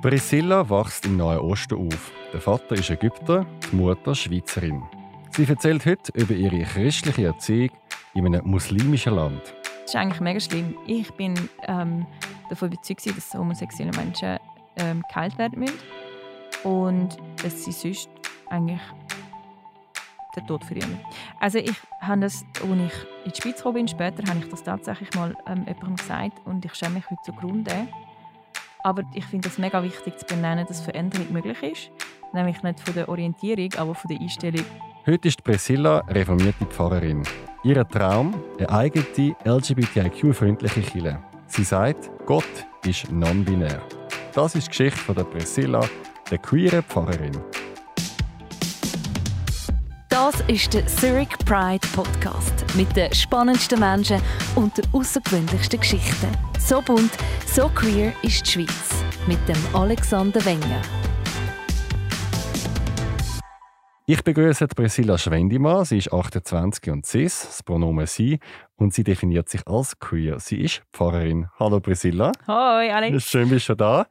[0.00, 2.12] Priscilla wächst im Nahen Osten auf.
[2.32, 4.80] Der Vater ist Ägypter, die Mutter Schweizerin.
[5.30, 7.70] Sie erzählt heute über ihre christliche Erziehung
[8.14, 9.42] in einem muslimischen Land.
[9.82, 10.76] Das ist eigentlich mega schlimm.
[10.86, 11.34] Ich bin
[11.66, 12.06] ähm,
[12.48, 14.38] davon überzeugt, dass homosexuelle Menschen
[14.76, 15.78] ähm, geheilt werden müssen.
[16.62, 18.08] Und dass sie sonst
[18.50, 18.80] eigentlich
[20.36, 21.00] der Tod verdienen.
[21.40, 22.92] Also ich habe das, als ich
[23.24, 26.64] in die Schweiz gekommen bin, später habe ich das tatsächlich mal ähm, jemandem gesagt und
[26.64, 27.88] ich schäme mich heute zugrunde.
[28.88, 31.90] Aber ich finde es mega wichtig zu benennen, dass Veränderung möglich ist.
[32.32, 34.64] Nämlich nicht von der Orientierung, aber von der Einstellung.
[35.06, 37.22] Heute ist Priscilla reformierte Pfarrerin.
[37.64, 41.18] Ihr Traum, eine eigene LGBTIQ-freundliche Kirche.
[41.48, 43.82] Sie sagt, Gott ist non-binär.
[44.32, 45.84] Das ist die Geschichte von der Priscilla,
[46.30, 47.38] der queeren Pfarrerin.
[50.08, 54.22] Das ist der Zurich Pride Podcast mit den spannendsten Menschen
[54.54, 56.47] und den außergewöhnlichsten Geschichten.
[56.68, 57.12] So bunt,
[57.46, 60.82] so queer ist die Schweiz mit dem Alexander Wenger.
[64.04, 65.86] Ich begrüße Priscilla Schwendimann.
[65.86, 68.38] Sie ist 28 und cis, das Pronomen sie,
[68.76, 70.40] und sie definiert sich als queer.
[70.40, 71.48] Sie ist Pfarrerin.
[71.58, 72.32] Hallo Priscilla.
[72.46, 73.24] Hoi Alex.
[73.24, 74.06] Schön, bist du da.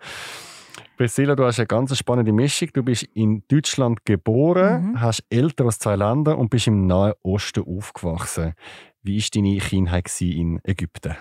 [0.97, 2.69] Priscilla, du hast eine ganz spannende Mischung.
[2.73, 5.02] Du bist in Deutschland geboren, mhm.
[5.02, 8.55] hast Eltern aus zwei Ländern und bist im Nahen Osten aufgewachsen.
[9.03, 11.17] Wie war deine Kindheit in Ägypten?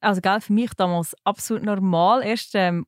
[0.00, 2.22] Also gell, für mich damals absolut normal.
[2.22, 2.86] Erst ähm,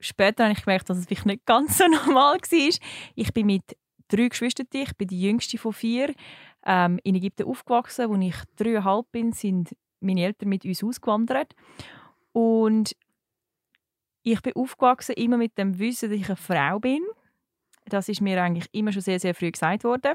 [0.00, 2.78] später habe ich gemerkt, dass es wirklich nicht ganz so normal war.
[3.14, 3.76] Ich bin mit
[4.08, 4.66] drei Geschwistern.
[4.72, 6.14] Ich bin die jüngste von vier.
[6.64, 8.10] Ähm, in Ägypten aufgewachsen.
[8.10, 11.54] Als ich dreieinhalb bin, sind meine Eltern mit uns ausgewandert.
[12.32, 12.96] Und
[14.22, 17.02] ich bin aufgewachsen immer mit dem Wissen, dass ich eine Frau bin.
[17.88, 20.14] Das ist mir eigentlich immer schon sehr, sehr früh gesagt worden.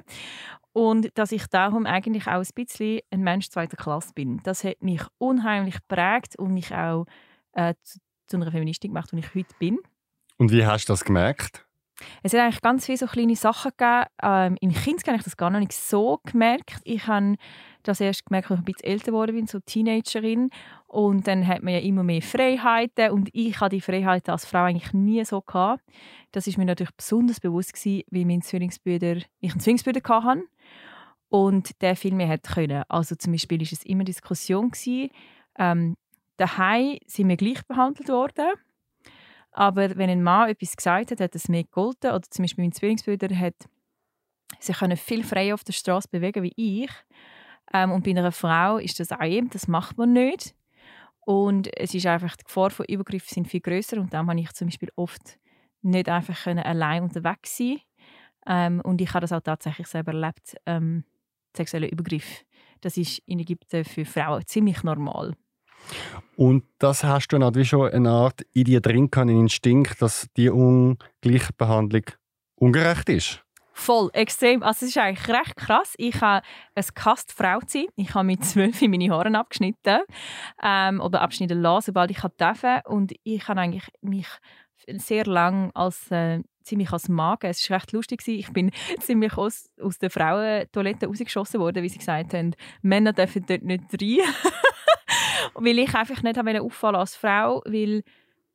[0.74, 4.42] Und dass ich darum eigentlich auch ein bisschen ein Mensch zweiter Klasse bin.
[4.44, 7.06] Das hat mich unheimlich geprägt und mich auch
[7.54, 9.80] äh, zu, zu einer Feministin gemacht, die ich heute bin.
[10.38, 11.66] Und wie hast du das gemerkt?
[12.24, 14.06] Es hat eigentlich ganz viele so kleine Sachen gegeben.
[14.22, 16.82] Ähm, Im Kind habe ich das gar noch nicht so gemerkt.
[16.84, 17.36] Ich habe
[17.84, 20.50] das erst gemerkt, als ich ein bisschen älter geworden bin, so Teenagerin.
[20.88, 23.12] Und dann hat man ja immer mehr Freiheiten.
[23.12, 25.84] Und ich hatte die Freiheiten als Frau eigentlich nie so gehabt.
[26.32, 30.44] Das ist mir natürlich besonders bewusst gewesen, wie mein Zwillingsbrüder, ich einen Zwillingsbrüder hatte.
[31.30, 32.84] Und der viel mehr hätte können.
[32.90, 35.10] Also zum Beispiel war es immer Diskussion gewesen.
[35.58, 35.96] Ähm,
[36.38, 38.52] daheim sind wir gleich behandelt worden.
[39.52, 42.12] Aber wenn ein Mann etwas gesagt hat, hat es mehr gegolten.
[42.12, 43.56] Oder zum Beispiel mein Zwillingsbruder hat
[44.60, 46.92] sich viel freier auf der Straße bewegen wie ich.
[47.74, 50.56] Ähm, und bei einer Frau ist das auch eben, das macht man nicht.
[51.22, 54.52] Und es ist einfach, die Gefahr von Übergriffen sind viel größer und dann habe ich
[54.54, 55.40] zum Beispiel oft
[55.82, 57.80] nicht einfach können allein unterwegs sein
[58.48, 61.04] ähm, Und ich habe das auch tatsächlich selber erlebt, ähm,
[61.56, 62.44] sexuelle Übergriff.
[62.82, 65.36] Das ist in Ägypten für Frauen ziemlich normal.
[66.36, 70.28] Und das hast du dann wie schon eine Art in dir drin, einen Instinkt, dass
[70.38, 72.04] die Ungleichbehandlung
[72.56, 73.44] ungerecht ist.
[73.74, 74.62] Voll, extrem.
[74.64, 75.94] Also es ist eigentlich recht krass.
[75.98, 77.86] Ich habe eine Kastfrau sein.
[77.96, 80.02] Ich habe mit zwölf meine Haare abgeschnitten
[80.62, 82.82] ähm, oder abschneiden lassen, sobald ich durfte.
[82.86, 84.28] Und ich habe eigentlich mich
[84.88, 87.50] sehr lang als äh, ziemlich als Magen.
[87.50, 88.22] Es war recht lustig.
[88.28, 93.46] Ich bin ziemlich aus, aus der Frauentoilette rausgeschossen worden, wie sie gesagt haben, Männer dürfen
[93.48, 94.20] dort nicht rein.
[95.56, 98.04] weil ich einfach nicht habe auffallen als Frau, weil,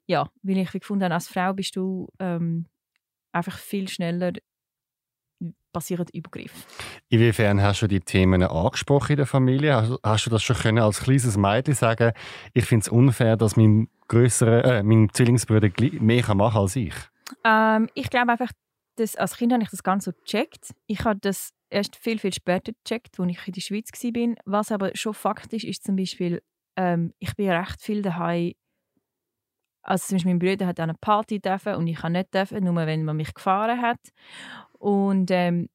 [0.06, 2.66] ja, weil ich gefunden habe, als Frau bist du ähm,
[3.32, 4.32] einfach viel schneller
[5.72, 6.56] passieren Übergriffe.
[7.10, 9.74] Inwiefern hast du die Themen angesprochen in der Familie?
[9.74, 12.12] Hast, hast du das schon können als kleines Mädchen sagen,
[12.54, 15.68] ich finde es unfair, dass mein größere, äh, mein Zwillingsbruder
[16.00, 16.94] mehr machen kann als ich?
[17.44, 18.50] Ähm, ich glaube einfach,
[18.96, 20.74] dass als Kind habe ich das Ganze so gecheckt.
[20.86, 24.34] Ich habe das erst viel, viel später gecheckt, als ich in der Schweiz war.
[24.46, 26.40] Was aber schon faktisch ist, zum Beispiel,
[26.76, 28.52] ähm, ich bin recht viel daheim.
[29.82, 32.64] Also zum Beispiel mein Bruder hat an eine Party dürfen und ich kann nicht dürfen,
[32.64, 34.00] nur wenn man mich gefahren hat.
[34.78, 35.68] Und ähm,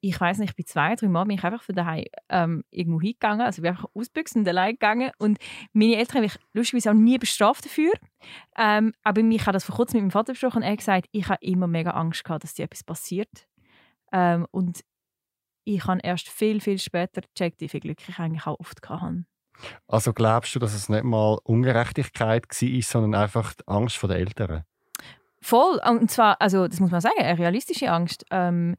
[0.00, 3.00] ich weiß nicht, ich bin zwei, drei Mal bin ich einfach von daheim ähm, irgendwo
[3.00, 5.38] hingegangen, also bin einfach ausbüchsen und allein gegangen und
[5.72, 7.92] meine Eltern haben mich lustigerweise auch nie bestraft dafür.
[8.56, 11.08] Ähm, aber ich habe das vor kurzem mit meinem Vater besprochen und er hat gesagt,
[11.12, 13.48] ich habe immer mega Angst gehabt, dass dir etwas passiert.
[14.12, 14.84] Ähm, und
[15.64, 19.24] ich habe erst viel, viel später gecheckt, wie viel Glück ich eigentlich auch oft hatte.
[19.86, 24.64] Also glaubst du, dass es nicht mal Ungerechtigkeit war, sondern einfach die Angst der Eltern?
[25.40, 25.80] Voll.
[25.88, 28.24] Und zwar, also das muss man sagen, eine realistische Angst.
[28.30, 28.76] Ähm,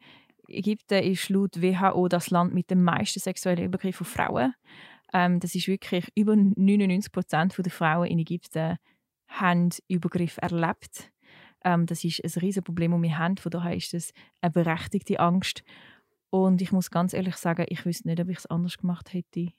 [0.48, 4.54] Ägypten ist laut WHO das Land mit dem meisten sexuellen Übergriffen auf Frauen.
[5.14, 8.78] Ähm, das ist wirklich über 99 Prozent der Frauen in Ägypten
[9.28, 11.12] haben Übergriff erlebt.
[11.64, 13.38] Ähm, das ist ein riesiges Problem, das wir haben.
[13.38, 15.64] Von daher ist das eine berechtigte Angst.
[16.30, 19.52] Und ich muss ganz ehrlich sagen, ich wüsste nicht, ob ich es anders gemacht hätte.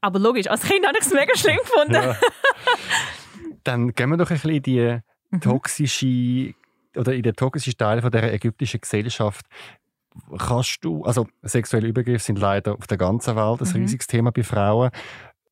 [0.00, 1.94] Aber logisch, als Kind habe ich es mega schlimm gefunden.
[1.94, 2.16] Ja.
[3.64, 4.98] Dann gehen wir doch ein bisschen in die
[5.30, 5.40] mhm.
[5.40, 6.54] toxische
[6.96, 9.46] oder in den toxischen Teil von der ägyptischen Gesellschaft
[10.38, 13.82] kannst du, also sexuelle Übergriffe sind leider auf der ganzen Welt ein mhm.
[13.82, 14.90] riesiges Thema bei Frauen.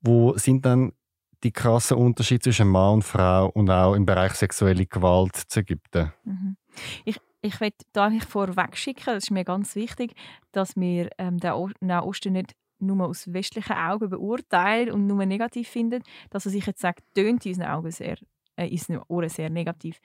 [0.01, 0.93] Wo sind dann
[1.43, 6.13] die krassen Unterschiede zwischen Mann und Frau und auch im Bereich sexuelle Gewalt zu Ägypten?
[6.25, 6.57] Mhm.
[7.05, 10.15] Ich, ich will da nicht vorweg schicken, das ist mir ganz wichtig,
[10.53, 12.55] dass wir ähm, den Nahosten nicht
[12.85, 16.03] nur aus westlichen Augen beurteilen und nur negativ finden.
[16.31, 18.17] Das, was ich jetzt sage, tönt in unseren Augen sehr
[18.57, 20.01] äh, in unseren Ohren sehr negativ.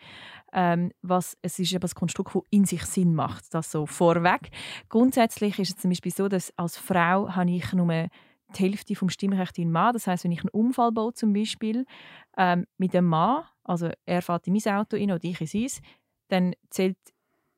[0.53, 4.49] Ähm, was, es ist aber ein Konstrukt, das in sich Sinn macht, das so vorweg.
[4.89, 8.07] Grundsätzlich ist es zum Beispiel so, dass als Frau habe ich nur
[8.55, 9.93] die Hälfte vom Stimmrecht in Mann.
[9.93, 11.85] Das heißt, wenn ich einen Unfall baue zum Beispiel
[12.37, 15.83] ähm, mit einem Mann, also er fährt in mein Auto rein oder ich in sein,
[16.29, 16.97] dann zählt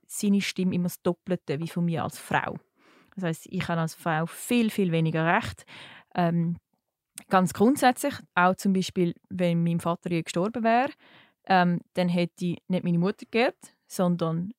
[0.07, 2.57] seine Stimme immer das Doppelte wie von mir als Frau.
[3.15, 5.65] Das heißt, ich habe als Frau viel, viel weniger Recht.
[6.15, 6.57] Ähm,
[7.29, 10.89] ganz grundsätzlich, auch zum Beispiel, wenn mein Vater gestorben wäre,
[11.45, 14.51] ähm, dann hätte ich nicht meine Mutter geerbt, sondern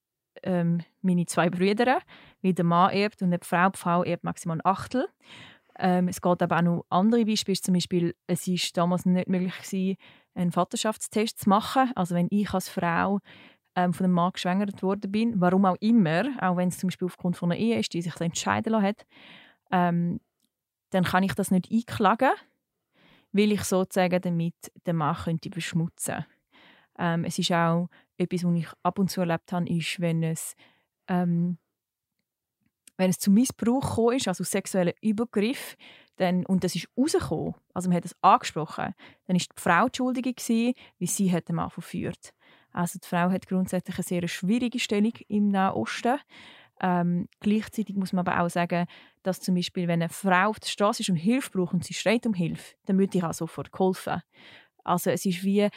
[0.43, 2.01] ähm, meine zwei Brüder,
[2.41, 3.71] wie der Mann erbt und die Frau.
[3.71, 5.09] Die Frau erbt maximal ein Achtel.
[5.79, 7.59] Ähm, es geht aber auch noch andere Beispiele.
[7.59, 9.97] Zum Beispiel, es war damals nicht möglich, gewesen,
[10.35, 11.93] einen Vaterschaftstest zu machen.
[11.95, 13.21] Also wenn ich als Frau
[13.77, 17.07] ähm, von einem Mann geschwängert worden bin, warum auch immer, auch wenn es zum Beispiel
[17.07, 19.07] aufgrund von einer Ehe ist, die sich entscheiden lassen hat,
[19.71, 20.21] ähm,
[20.91, 22.33] dann kann ich das nicht einklagen,
[23.33, 24.55] weil ich sozusagen damit
[24.87, 26.27] den Mann könnte beschmutzen
[26.99, 27.89] ähm, Es ist auch
[28.19, 30.55] etwas, was ich ab und zu erlebt habe, ist, wenn es,
[31.09, 31.59] ähm,
[32.99, 35.77] wenn es zu Missbrauch gekommen ist, also sexuellen Übergriff,
[36.17, 38.95] dann, und das ist rausgekommen, also man hat es angesprochen,
[39.27, 42.35] dann ist die Frau die Schuldige gewesen, wie sie hat den Mann verführt.
[42.73, 46.19] Also die Frau hat grundsätzlich eine sehr schwierige Stellung im Nahen Osten.
[46.81, 48.87] Ähm, gleichzeitig muss man aber auch sagen,
[49.23, 51.95] dass zum Beispiel, wenn eine Frau auf der Straße ist und Hilfe braucht und sie
[51.95, 54.23] schreit um Hilfe, dann würde ich auch sofort geholfen.
[54.83, 55.69] Also es ist wie,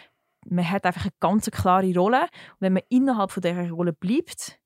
[0.47, 2.21] man hat einfach eine ganz klare Rolle.
[2.21, 4.59] Und wenn man innerhalb von dieser Rolle bleibt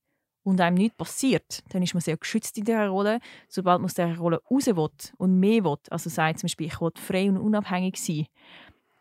[0.43, 3.19] und einem nichts passiert, dann ist man sehr geschützt in dieser Rolle.
[3.49, 6.79] Sobald man aus dieser Rolle raus will und mehr will, also sagt zum Beispiel, ich
[6.79, 8.27] will frei und unabhängig sein,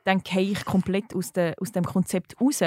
[0.05, 2.63] dann gehe ich komplett aus, de, aus dem Konzept raus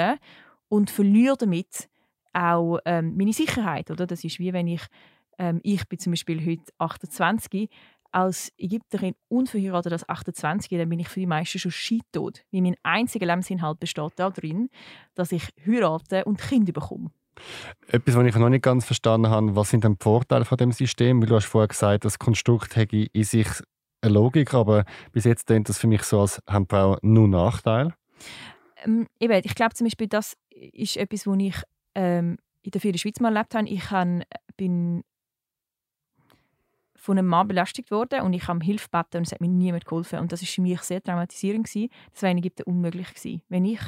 [0.72, 1.90] und verliere damit
[2.32, 3.90] auch ähm, meine Sicherheit.
[3.90, 4.06] Oder?
[4.06, 4.80] Das ist wie wenn ich,
[5.38, 7.68] ähm, ich bin zum Beispiel heute 28,
[8.10, 12.42] als Ägypterin unverheiratet als 28, dann bin ich für die meisten schon scheitot.
[12.50, 14.70] Weil mein einziger Lebensinhalt besteht darin,
[15.14, 17.10] dass ich heirate und Kinder bekomme.
[17.88, 20.72] Etwas, was ich noch nicht ganz verstanden habe, was sind denn die Vorteile von dem
[20.72, 21.20] System?
[21.20, 23.48] Weil du hast vorher gesagt, das Konstrukt hätte in sich
[24.00, 27.92] eine Logik, aber bis jetzt klingt das für mich so, als haben Frauen nur Nachteile.
[28.84, 31.56] Ähm, ich glaube zum Beispiel, das ist etwas, was ich
[31.94, 33.68] ähm, in der Vier Schweiz mal erlebt habe.
[33.68, 34.24] Ich han,
[34.56, 35.04] bin
[36.94, 39.84] von einem Mann belästigt worden und ich habe Hilfe gebeten und es hat mir niemand
[39.84, 40.20] geholfen.
[40.20, 41.66] Und das war für mich sehr traumatisierend.
[41.66, 41.88] Gewesen.
[42.12, 43.42] Das in Ägypten unmöglich gewesen.
[43.48, 43.80] Wenn ich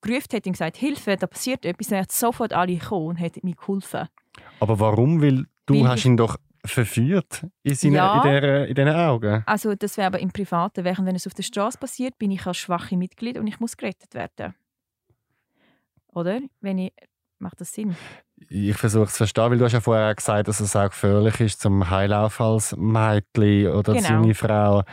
[0.00, 3.40] gerufen hätte und gesagt, Hilfe, da passiert etwas, dann hätten sofort alle gekommen und hätten
[3.42, 4.08] mir geholfen.
[4.60, 5.20] Aber warum?
[5.20, 9.42] Weil du Weil hast ihn doch verführt in, seine, ja, in, der, in diesen Augen.
[9.46, 10.84] Also das wäre aber im Privaten.
[10.84, 13.76] Während wenn es auf der Straße passiert, bin ich als schwache Mitglied und ich muss
[13.76, 14.54] gerettet werden.
[16.08, 16.40] Oder?
[16.60, 16.92] Wenn ich,
[17.38, 17.96] macht das Sinn?
[18.48, 21.40] Ich versuche es zu verstehen, weil du hast ja vorher gesagt, dass es auch gefährlich
[21.40, 24.08] ist zum Heilaufen als Mädchen oder genau.
[24.08, 24.84] junge Frau.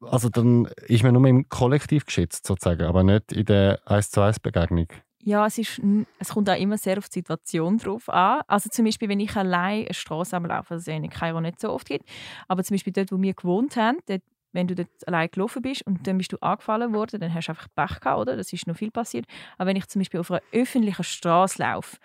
[0.00, 4.20] Also dann ist man nur im Kollektiv geschützt sozusagen, aber nicht in der 1 zu
[4.20, 4.86] 1 Begegnung.
[5.26, 5.82] Ja, es, ist,
[6.20, 8.42] es kommt auch immer sehr auf die Situation drauf an.
[8.46, 11.70] Also zum Beispiel, wenn ich allein eine Straße laufe, was es in Kairo nicht so
[11.70, 12.08] oft gibt,
[12.46, 15.84] aber zum Beispiel dort, wo wir gewohnt haben, dort wenn du dort allein gelaufen bist
[15.84, 18.36] und dann bist du angefallen worden, dann hast du einfach Pech gehabt, oder?
[18.36, 19.26] Das ist noch viel passiert.
[19.58, 21.96] Aber wenn ich zum Beispiel auf einer öffentlichen Straße laufe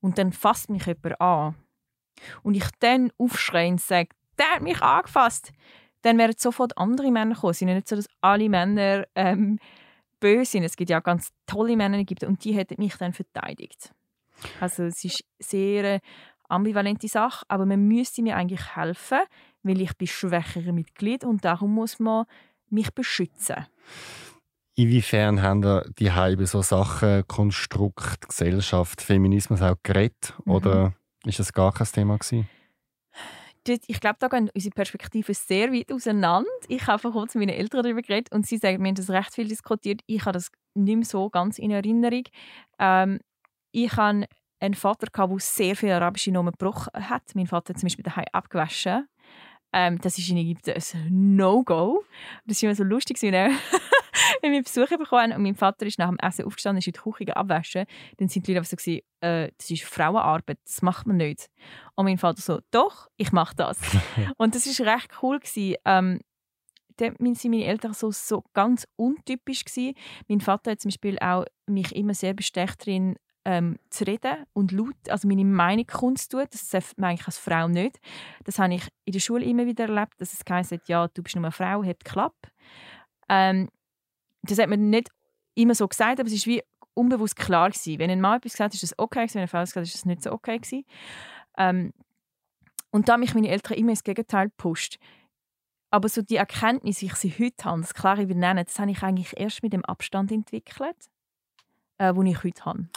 [0.00, 1.56] und dann fasst mich jemand an
[2.42, 4.08] und ich dann aufschreie und sage,
[4.38, 5.52] der hat mich angefasst,
[6.00, 7.50] dann werden sofort andere Männer kommen.
[7.50, 9.58] Es ist nicht so, dass alle Männer ähm,
[10.20, 10.64] böse sind.
[10.64, 13.92] Es gibt ja auch ganz tolle Männer in Ägypten und die hätten mich dann verteidigt.
[14.60, 16.00] Also es ist eine sehr
[16.48, 19.20] ambivalente Sache, aber man müsste mir eigentlich helfen,
[19.62, 22.24] weil ich bin schwächere Mitglied und darum muss man
[22.68, 23.66] mich beschützen.
[24.74, 30.34] Inwiefern haben da die über so Sachen, Konstrukt, Gesellschaft, Feminismus auch geredet?
[30.44, 30.52] Mhm.
[30.52, 32.48] Oder ist das gar kein Thema gewesen?
[33.66, 36.48] Ich glaube, da gehen unsere Perspektiven sehr weit auseinander.
[36.68, 39.10] Ich habe vor kurzem mit meinen Eltern darüber geredet und sie sagen, wir haben das
[39.10, 40.00] recht viel diskutiert.
[40.06, 42.24] Ich habe das nicht mehr so ganz in Erinnerung.
[42.78, 43.20] Ähm,
[43.72, 44.26] ich habe
[44.60, 47.22] einen Vater, der sehr viele arabische Nomen gebrochen hat.
[47.34, 49.06] Mein Vater hat zum Beispiel daheim abgewaschen.
[49.72, 52.02] Ähm, das ist in Ägypten ein No-Go.
[52.46, 53.18] Das war immer so lustig,
[54.42, 57.00] wenn wir Besucher bekommen und mein Vater ist nach dem Essen aufgestanden, ist in die
[57.00, 57.86] Küche abwaschen.
[58.18, 61.48] Dann sind die Leute so, gewesen, äh, das ist Frauenarbeit, das macht man nicht.
[61.94, 63.78] Und mein Vater so, doch, ich mache das.
[64.36, 65.38] und das war recht cool.
[65.40, 65.76] Gewesen.
[65.84, 66.20] Ähm,
[66.96, 69.94] dort sind meine Eltern so, so ganz untypisch gewesen.
[70.28, 74.72] Mein Vater hat zum Beispiel auch mich immer sehr bestärkt darin, ähm, zu reden und
[74.72, 76.44] laut, also meine Meinung kundzutun.
[76.50, 77.98] Das darf man eigentlich als Frau nicht.
[78.44, 81.36] Das habe ich in der Schule immer wieder erlebt, dass es heisst, ja, du bist
[81.36, 82.36] nur eine Frau, habt Klapp.
[83.28, 83.68] Ähm,
[84.42, 85.08] das hat man nicht
[85.54, 86.62] immer so gesagt, aber es ist wie
[86.94, 87.98] unbewusst klar gewesen.
[87.98, 89.86] Wenn ein Mann etwas gesagt hat, ist das okay gewesen, wenn eine Frau es gesagt
[89.86, 90.84] hat, ist das nicht so okay gewesen.
[91.58, 91.92] Ähm,
[92.90, 94.98] und da mich meine Eltern immer ins Gegenteil gepusht.
[95.90, 99.02] Aber so die Erkenntnis, wie ich sie heute habe, das klare Benennen, das habe ich
[99.02, 100.96] eigentlich erst mit dem Abstand entwickelt,
[101.98, 102.88] äh, den ich heute habe.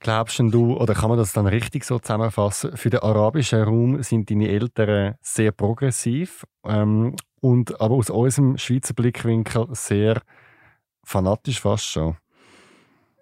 [0.00, 4.30] Glaubst du, oder kann man das dann richtig so zusammenfassen, für den arabischen Raum sind
[4.30, 10.22] deine Eltern sehr progressiv, ähm, und, aber aus unserem Schweizer Blickwinkel sehr
[11.04, 12.16] fanatisch fast schon?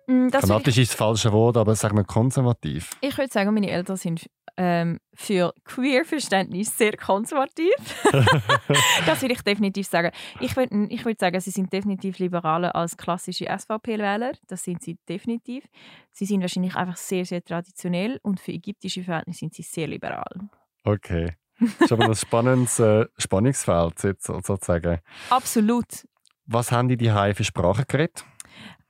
[0.07, 2.91] Mm, das Fanatisch ich, ist das falsche Wort, aber sagen wir konservativ.
[3.01, 7.73] ich würde sagen, meine Eltern sind ähm, für Queer-Verständnis sehr konservativ.
[9.07, 10.11] das würde ich definitiv sagen.
[10.41, 14.33] Ich würde ich würd sagen, sie sind definitiv liberaler als klassische SVP-Wähler.
[14.49, 15.65] Das sind sie definitiv.
[16.13, 20.49] Sie sind wahrscheinlich einfach sehr, sehr traditionell und für ägyptische Verhältnisse sind sie sehr liberal.
[20.85, 21.37] Okay.
[21.61, 24.99] Das ist aber ein spannendes äh, Spannungsfeld jetzt, sozusagen.
[25.29, 26.07] Absolut.
[26.52, 28.25] Was haben die die für Sprachen geredet?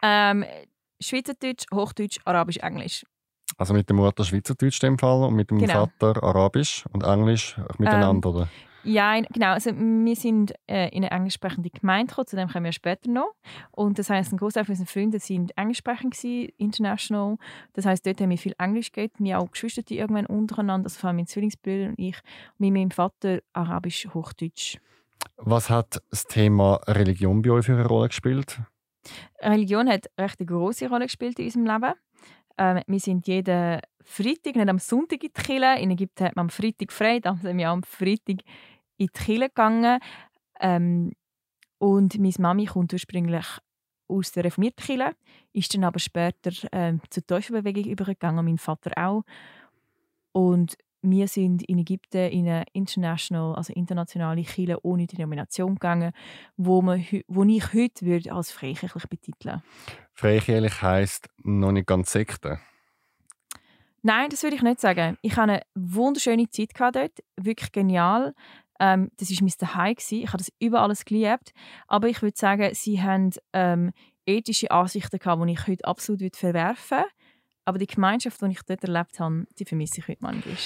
[0.02, 0.46] Ähm,
[0.98, 3.04] Schweizerdeutsch, Hochdeutsch, Arabisch, Englisch.
[3.58, 5.86] Also mit der Mutter Schweizerdeutsch in dem Fall und mit dem Genau.
[6.00, 8.48] Vater Arabisch und Englisch miteinander, oder?
[8.82, 9.52] Ja, genau.
[9.52, 13.34] Also wir sind äh, in eine englischsprechende Gemeinde gekommen, zu dem kommen wir später noch.
[13.72, 17.36] Und das heisst, ein Großteil von unseren Freunden sind englischsprechend gewesen, international.
[17.74, 19.16] Das heisst, dort haben wir viel Englisch geredet.
[19.18, 22.16] Wir auch Geschwister die irgendwann untereinander, also vor allem mein Zwillingsbruder und ich.
[22.56, 24.78] Mit meinem Vater Arabisch, Hochdeutsch.
[25.36, 28.60] Was hat das Thema Religion bei euch für eine Rolle gespielt?
[29.40, 31.94] Religion hat recht eine große Rolle gespielt in unserem Leben.
[32.58, 35.80] Ähm, wir sind jeden Freitag, nicht am Sonntag in die Kirche.
[35.80, 38.40] In Ägypten hat man am Freitag frei, da sind wir am Freitag
[38.98, 40.00] in die Kirche gegangen.
[40.60, 41.12] Ähm,
[41.78, 43.46] und meine Mami kommt ursprünglich
[44.08, 45.16] aus der reformierten Kirche,
[45.52, 49.22] ist dann aber später ähm, zur Täuferbewegung übergegangen, mein Vater auch.
[50.32, 56.12] Und wir sind in Ägypten in eine international, also internationale Kirche ohne Denomination gegangen,
[56.56, 59.62] wo, man, wo ich heute würde als freikirchlich betiteln
[60.12, 62.58] Freikirchlich heisst noch nicht ganz Sekte.
[64.02, 65.18] Nein, das würde ich nicht sagen.
[65.22, 68.34] Ich hatte eine wunderschöne Zeit dort, wirklich genial.
[68.78, 70.16] Ähm, das war mein Zuhause.
[70.16, 71.52] Ich habe das über alles geliebt.
[71.86, 73.92] Aber ich würde sagen, sie haben ähm,
[74.24, 77.10] ethische Ansichten gehabt, die ich heute absolut würde verwerfen würde.
[77.66, 80.56] Aber die Gemeinschaft, die ich dort erlebt habe, die vermisse ich heute manchmal.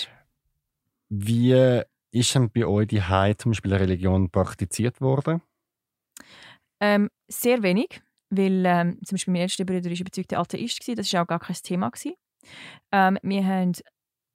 [1.16, 3.02] Wie ist denn bei euch die
[3.38, 5.42] zum Beispiel Religion praktiziert worden?
[6.80, 10.80] Ähm, sehr wenig, weil ähm, zum Beispiel mein ältester Bruder war überzeugter Atheist.
[10.80, 10.96] gewesen.
[10.96, 11.90] Das war auch gar kein Thema.
[11.90, 12.14] gewesen.
[12.92, 13.72] Ähm, wir haben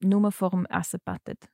[0.02, 1.50] nur vor dem Essen gebetet.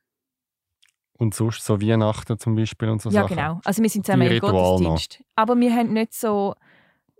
[1.17, 3.37] Und sonst so Weihnachten zum Beispiel und so Ja, Sachen?
[3.37, 3.61] genau.
[3.63, 5.23] Also wir sind zusammen Die im Rituale Gottesdienst.
[5.35, 6.55] Aber wir haben nicht so,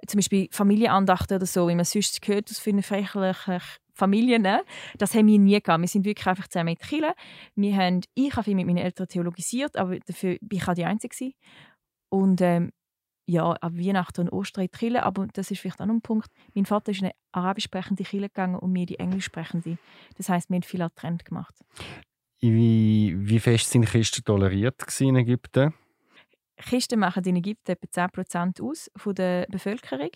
[0.08, 3.62] zum Beispiel Familienandachten oder so, wie man sonst gehört aus vielen freikirchlichen
[3.94, 4.42] Familien.
[4.42, 4.64] ne?
[4.98, 5.82] Das haben wir nie gehabt.
[5.82, 7.02] Wir sind wirklich einfach zusammen in die.
[7.56, 10.86] Wir haben, ich habe viel mit meinen Eltern theologisiert, aber dafür bin ich auch die
[10.86, 11.32] Einzige.
[12.10, 12.72] Und ähm,
[13.28, 14.98] ja, ab Weihnachten und Ostern in die.
[14.98, 16.30] Aber das ist vielleicht auch noch ein Punkt.
[16.54, 19.78] Mein Vater ist in eine arabisch sprechende Kirche gegangen und mir die englisch sprechende.
[20.18, 21.56] Das heisst, wir haben viel Trend gemacht.
[22.42, 25.74] Wie, wie fest sind Christen toleriert in Ägypten?
[26.58, 30.12] Christen machen in Ägypten etwa 10% aus von der Bevölkerung.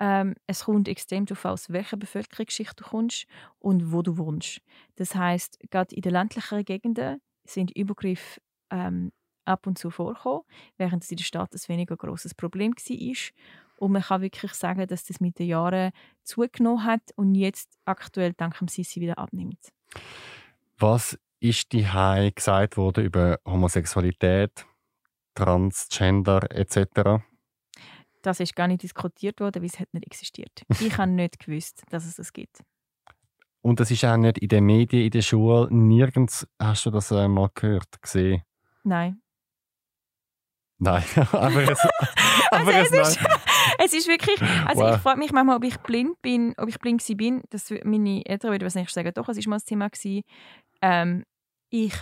[0.00, 3.26] Ähm, es kommt extrem darauf aus welcher Bevölkerungsschicht du kommst
[3.60, 4.60] und wo du wohnst.
[4.96, 9.12] Das heißt, gerade in den ländlicheren Gegenden sind Übergriffe ähm,
[9.44, 10.42] ab und zu vorgekommen,
[10.76, 13.16] während es in der Stadt ein weniger großes Problem war.
[13.76, 18.32] Und man kann wirklich sagen, dass das mit den Jahren zugenommen hat und jetzt aktuell
[18.32, 19.72] dank dem Sisi wieder abnimmt.
[20.78, 21.86] Was ist die
[22.34, 24.66] gesagt worden über Homosexualität,
[25.34, 27.22] Transgender etc.?
[28.22, 30.62] Das ist gar nicht diskutiert worden, weil es hat nicht existiert.
[30.80, 32.60] Ich habe nicht gewusst, dass es das gibt.
[33.62, 37.10] Und das ist auch nicht in den Medien, in der Schule, nirgends hast du das
[37.12, 38.42] äh, mal gehört, gesehen?
[38.84, 39.20] Nein.
[40.78, 41.78] Nein, aber es,
[42.50, 43.20] aber Also es, es, ist,
[43.78, 44.40] es ist wirklich.
[44.66, 44.96] Also Wow.
[44.96, 47.42] ich frage mich manchmal, ob ich blind bin, ob ich blind bin.
[47.50, 50.22] Das, meine Eltern würden wahrscheinlich sagen, doch, es ist mal ein Thema gewesen.
[50.80, 51.24] Ähm,
[51.70, 51.94] ich,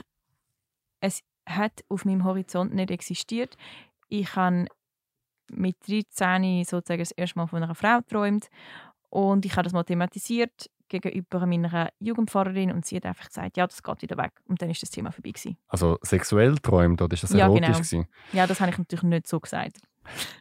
[1.01, 1.21] es
[1.57, 3.57] hat auf meinem Horizont nicht existiert.
[4.09, 4.67] Ich habe
[5.51, 8.49] mit 13 sozusagen das erste Mal von einer Frau geträumt
[9.09, 13.67] und ich habe das mal thematisiert gegenüber meiner Jugendpfarrerin und sie hat einfach gesagt, ja,
[13.67, 14.33] das geht wieder weg.
[14.49, 15.57] Und dann ist das Thema vorbei gewesen.
[15.69, 17.79] also sexuell träumt oder ist das Ja, erotisch genau.
[17.79, 18.07] gewesen?
[18.33, 19.79] Ja, das habe ich natürlich nicht so gesagt.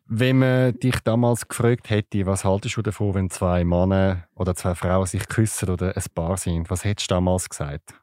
[0.08, 4.74] Wenn man dich damals gefragt hätte, was haltest du davon, wenn zwei Männer oder zwei
[4.74, 7.94] Frauen sich küssen oder ein Paar sind, was hättest du damals gesagt?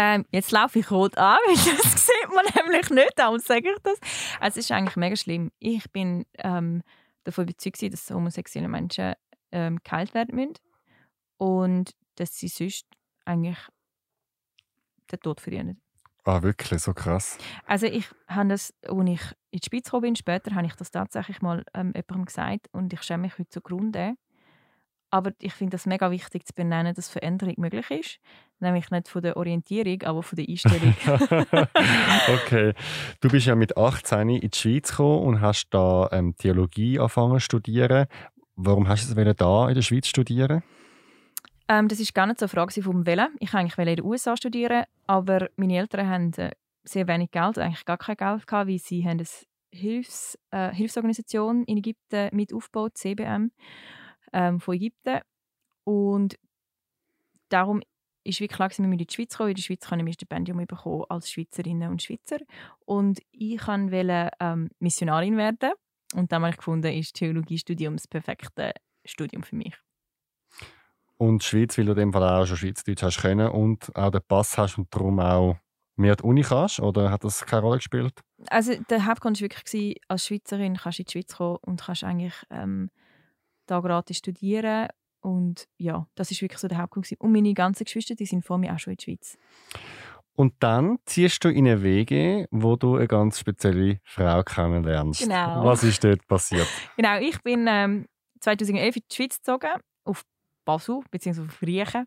[0.00, 3.78] Ähm, jetzt laufe ich rot an, weil das sieht man nämlich nicht, darum sage ich
[3.82, 3.98] das.
[4.38, 5.50] Also, es ist eigentlich mega schlimm.
[5.58, 6.84] Ich bin ähm,
[7.24, 9.14] davon überzeugt, dass homosexuelle Menschen
[9.50, 10.54] ähm, geheilt werden müssen
[11.36, 12.86] und dass sie sonst
[13.24, 13.58] eigentlich
[15.10, 15.80] den Tod verdienen.
[16.22, 17.36] Ah, wirklich, so krass.
[17.66, 20.92] Also ich habe das, als ich in die Schweiz gekommen bin, später habe ich das
[20.92, 24.14] tatsächlich mal ähm, jemandem gesagt und ich schäme mich heute zugrunde.
[25.10, 28.18] Aber ich finde es mega wichtig zu benennen, dass Veränderung möglich ist.
[28.60, 30.94] Nämlich nicht von der Orientierung, aber von der Einstellung.
[32.28, 32.74] okay.
[33.20, 37.38] Du bist ja mit 18 in die Schweiz gekommen und hast da ähm, Theologie angefangen
[37.38, 38.06] zu studieren.
[38.56, 40.62] Warum hast du es da in der Schweiz studieren?
[41.68, 43.28] Ähm, das ist gar nicht so eine Frage vom Wählen.
[43.38, 46.50] Ich wollte eigentlich in den USA studieren, aber meine Eltern haben äh,
[46.84, 49.26] sehr wenig Geld, eigentlich gar kein Geld gehabt, weil sie haben eine
[49.70, 53.52] Hilfs, äh, Hilfsorganisation in Ägypten mit aufgebaut, CBM,
[54.32, 55.20] ähm, von Ägypten.
[55.84, 56.38] Und
[57.48, 57.82] darum
[58.24, 59.50] ist wirklich klar, dass wir in die Schweiz kommen.
[59.50, 62.38] In der Schweiz kann ich ein Stipendium bekommen als Schweizerinnen und Schweizer.
[62.84, 65.72] Und ich wollte ähm, Missionarin werden.
[66.14, 68.72] Und dann habe ich gefunden, ist Theologiestudium das perfekte
[69.04, 69.74] Studium für mich.
[71.16, 74.10] Und die Schweiz, weil du in dem Fall auch schon Schweizerdeutsch hast können und auch
[74.10, 75.56] den Pass hast und darum auch
[75.98, 76.80] mehr die Uni kannst?
[76.80, 78.20] Oder hat das keine Rolle gespielt?
[78.48, 82.04] Also der Hauptgrund war wirklich, als Schweizerin kannst du in die Schweiz kommen und kannst
[82.04, 82.90] eigentlich ähm,
[83.70, 84.88] da gratis studieren.
[85.20, 87.08] Und ja, das ist wirklich so der Hauptgrund.
[87.18, 89.38] Und meine ganzen Geschwister, die sind vor mir auch schon in der Schweiz.
[90.34, 95.22] Und dann ziehst du in eine Wege, wo du eine ganz spezielle Frau kennenlernst.
[95.22, 95.64] Genau.
[95.64, 96.68] Was ist dort passiert?
[96.96, 98.06] genau, ich bin ähm,
[98.40, 100.22] 2011 in die Schweiz gezogen, auf
[100.64, 101.40] Basel bzw.
[101.40, 102.06] auf Riechen.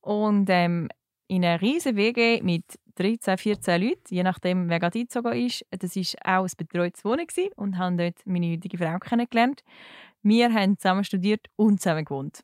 [0.00, 0.88] Und ähm,
[1.26, 2.64] in einer riesen WG mit
[2.96, 5.64] 13, 14 Leuten, je nachdem, wer gerade eingezogen ist.
[5.70, 9.62] Das war auch ein betreutes Wohnen und haben dort meine heutige Frau kennengelernt.
[10.24, 12.40] Wir haben zusammen studiert und zusammen gewohnt.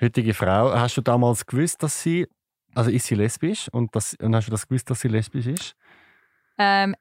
[0.00, 2.26] Heutige Frau, hast du damals gewusst, dass sie,
[2.74, 5.76] also ist sie lesbisch und, das, und hast du das gewusst, dass sie lesbisch ist?
[6.56, 6.96] Ähm,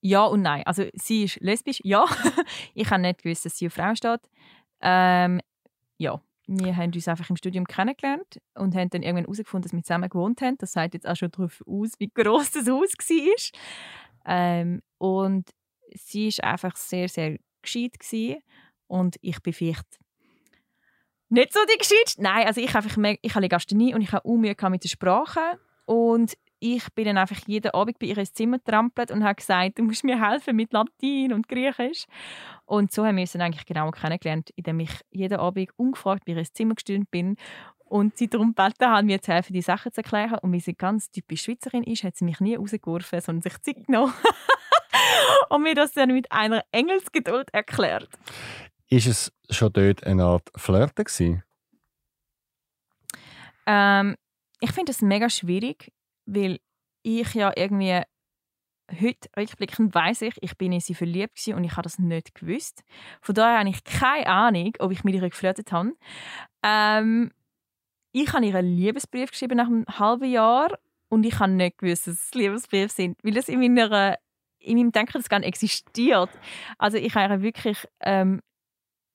[0.00, 0.62] ja und nein.
[0.64, 2.04] Also sie ist lesbisch, ja.
[2.74, 4.20] ich habe nicht gewusst, dass sie auf Frau steht.
[4.80, 5.40] Ähm,
[5.98, 9.82] ja, wir haben uns einfach im Studium kennengelernt und haben dann irgendwann herausgefunden, dass wir
[9.82, 10.56] zusammen gewohnt haben.
[10.58, 13.60] Das sagt jetzt auch schon darauf aus, wie groß das Haus war.
[14.26, 15.50] Ähm, und
[15.94, 18.42] sie war einfach sehr, sehr gescheit gewesen.
[18.90, 19.98] Und ich bin vielleicht
[21.30, 22.16] nicht so die gescheit.
[22.18, 25.60] Nein, also ich, einfach, ich habe Legasthenie und ich habe auch Mühe mit der Sprache
[25.86, 29.78] und ich bin dann einfach jeden Abend bei ihr ins Zimmer getrampelt und habe gesagt,
[29.78, 32.04] du musst mir helfen mit Latein und Griechisch.
[32.66, 36.32] Und so haben wir uns dann eigentlich genau kennengelernt, indem ich jeden Abend ungefragt bei
[36.32, 37.36] ihr ins Zimmer gestürmt bin
[37.84, 40.38] und sie darum gebeten haben, mir zu helfen, die Sachen zu erklären.
[40.42, 43.86] Und weil sie ganz typisch Schweizerin ist, hat sie mich nie rausgeworfen, sondern sich Zeit
[43.86, 44.12] genommen
[45.48, 48.08] und mir das dann mit einer Engelsgeduld erklärt.
[48.92, 51.44] Ist es schon dort eine Art Flirten
[53.66, 54.16] Ähm,
[54.60, 55.92] ich finde es mega schwierig,
[56.26, 56.58] weil
[57.02, 58.02] ich ja irgendwie
[59.00, 62.34] heute rückblickend weiß ich, ich bin in sie verliebt gewesen und ich habe das nicht
[62.34, 62.82] gewusst.
[63.20, 65.92] Von daher habe ich keine Ahnung, ob ich mit ihr geflirtet habe.
[66.64, 67.30] Ähm,
[68.10, 70.76] ich habe ihr einen Liebesbrief geschrieben nach einem halben Jahr
[71.08, 74.18] und ich habe nicht gewusst, dass es Liebesbriefe sind, weil es in meiner
[74.58, 76.28] in meinem Denken das gar nicht existiert.
[76.76, 78.40] Also ich habe ihr wirklich ähm,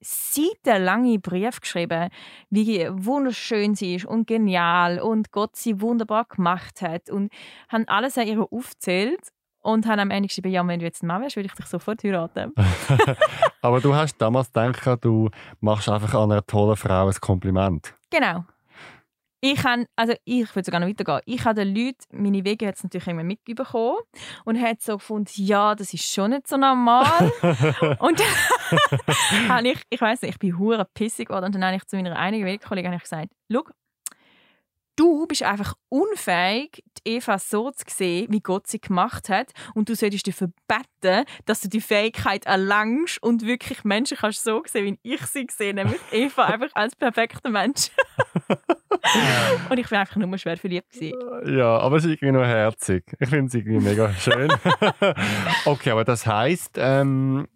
[0.06, 2.10] seitenlange Brief geschrieben,
[2.50, 7.32] wie wunderschön sie ist und genial und Gott sie wunderbar gemacht hat und
[7.70, 11.08] haben alles an ihr aufgezählt und haben am Ende geschrieben, ja, wenn du jetzt ein
[11.08, 12.54] Mann wärst, würde ich dich sofort heiraten.
[13.62, 17.94] Aber du hast damals gedacht, du machst einfach einer tollen Frau ein Kompliment.
[18.12, 18.46] Genau.
[19.41, 21.21] Ich, habe, also ich würde sogar noch weitergehen.
[21.26, 24.00] Ich habe den Leuten, meine Wege es natürlich immer mitbekommen
[24.43, 27.32] und hat so gefunden, ja, das ist schon nicht so normal.
[28.00, 31.76] und dann habe ich, ich weiß nicht, ich bin hure pissig geworden und dann habe
[31.76, 33.63] ich zu meiner einigen Wegekollegin gesagt, schau,
[34.95, 39.51] du bist einfach unfähig, die Eva so zu sehen, wie Gott sie gemacht hat.
[39.73, 44.63] Und du solltest dafür beten, dass du die Fähigkeit erlangst und wirklich Menschen kannst so
[44.65, 47.89] sehen, wie ich sie sehe, nämlich Eva einfach als perfekter Mensch.
[49.69, 50.91] und ich war einfach nur schwer verliebt.
[50.91, 51.58] Gewesen.
[51.58, 53.03] Ja, aber es ist irgendwie noch herzig.
[53.19, 54.51] Ich finde es irgendwie mega schön.
[55.65, 57.47] okay, aber das heisst, ähm,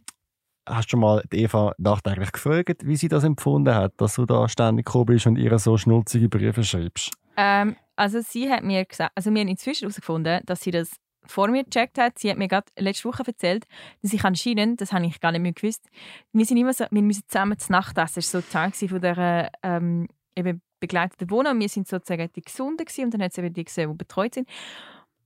[0.66, 4.86] hast du mal Eva nachträglich gefragt, wie sie das empfunden hat, dass du da ständig
[4.86, 7.12] gekommen bist und ihr so schnulzige Briefe schreibst?
[7.40, 10.92] Ähm, also sie hat mir gesagt, also wir haben inzwischen herausgefunden, dass sie das
[11.26, 12.20] vor mir gecheckt hat.
[12.20, 13.66] Sie hat mir gerade letzte Woche erzählt,
[14.02, 15.88] dass ich anscheinend, das habe ich gar nicht mehr gewusst,
[16.34, 18.16] wir sind immer so, wir müssen zusammen zu Nacht essen.
[18.16, 21.60] Das war so Teil von der ähm, eben begleiteten Wohnung.
[21.62, 24.50] Wir sind sozusagen die Gesunden und dann hat sie eben die gesehen, die betreut sind.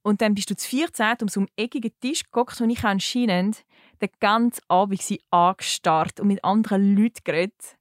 [0.04, 2.90] Und dann bist du zu 14 um so einen eckigen Tisch geguckt und ich habe
[2.90, 3.64] anscheinend
[4.02, 7.78] den ganzen Abend sie angestarrt und mit anderen Leuten geredet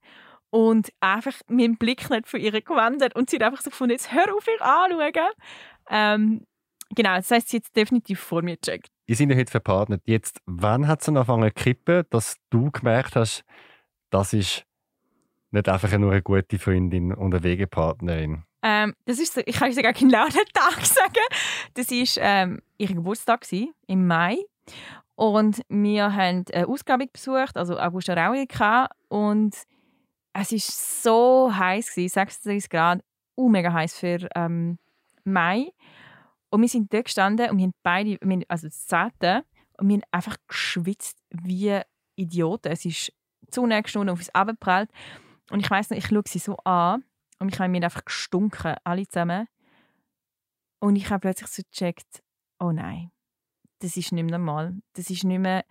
[0.53, 4.13] und einfach meinen Blick nicht von ihr gewendet und sie hat einfach so gefunden, jetzt
[4.13, 5.33] hör auf, ihr anzuschauen.
[5.89, 6.47] Ähm,
[6.95, 8.89] genau, das heisst, sie hat es definitiv vor mir gecheckt.
[9.07, 10.03] Ihr seid ja heute verpartnert.
[10.05, 13.45] Jetzt, wann hat es angefangen zu kippen, dass du gemerkt hast,
[14.11, 14.65] das ist
[15.53, 18.45] nicht einfach nur eine gute Freundin und eine Wegepartnerin?
[18.63, 21.15] Ähm, das ist ich kann sogar genau den Tag sagen.
[21.73, 24.37] Das war ähm, ihr Geburtstag gewesen, im Mai.
[25.15, 28.47] Und wir haben eine Ausgrabung besucht, also Augusta Raui
[29.09, 29.55] und
[30.33, 33.05] es war so heiß, 36 Grad,
[33.37, 34.79] uh, mega heiß für ähm,
[35.25, 35.73] Mai.
[36.51, 38.19] Und wir sind dort gestanden und wir haben beide,
[38.49, 39.45] also das Zehnte,
[39.79, 41.81] und wir haben einfach geschwitzt wie
[42.15, 42.71] Idioten.
[42.71, 43.13] Es ist
[43.51, 44.91] zu näher und auf uns abgeprallt.
[45.51, 47.05] Und ich weiss noch, ich schaue sie so an
[47.39, 49.49] und ich habe mir einfach gestunken, alle zusammen.
[50.81, 52.23] Und ich habe plötzlich so gecheckt,
[52.59, 53.11] oh nein,
[53.81, 54.77] das ist nicht mehr normal.
[54.95, 55.65] Das ist nicht mehr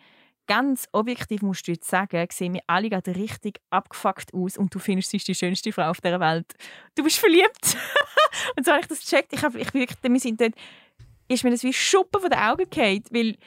[0.47, 4.79] ganz objektiv musst du jetzt sagen, sehen wir alle gerade richtig abgefuckt aus und du
[4.79, 6.53] findest, sie ist die schönste Frau auf der Welt.
[6.95, 7.77] Du bist verliebt.
[8.57, 9.33] und so habe ich das gecheckt.
[9.33, 10.53] Ich habe, ich wirklich, wir sind dort,
[11.27, 13.37] ist mir das wie Schuppen von den Augen gefallen, weil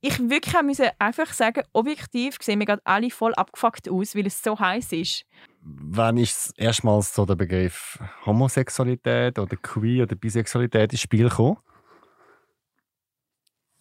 [0.00, 4.42] ich wirklich musste einfach sagen, objektiv sehen wir gerade alle voll abgefuckt aus, weil es
[4.42, 5.24] so heiß ist.
[5.62, 11.56] Wann ist erstmals so der Begriff Homosexualität oder Queer oder Bisexualität ins Spiel gekommen?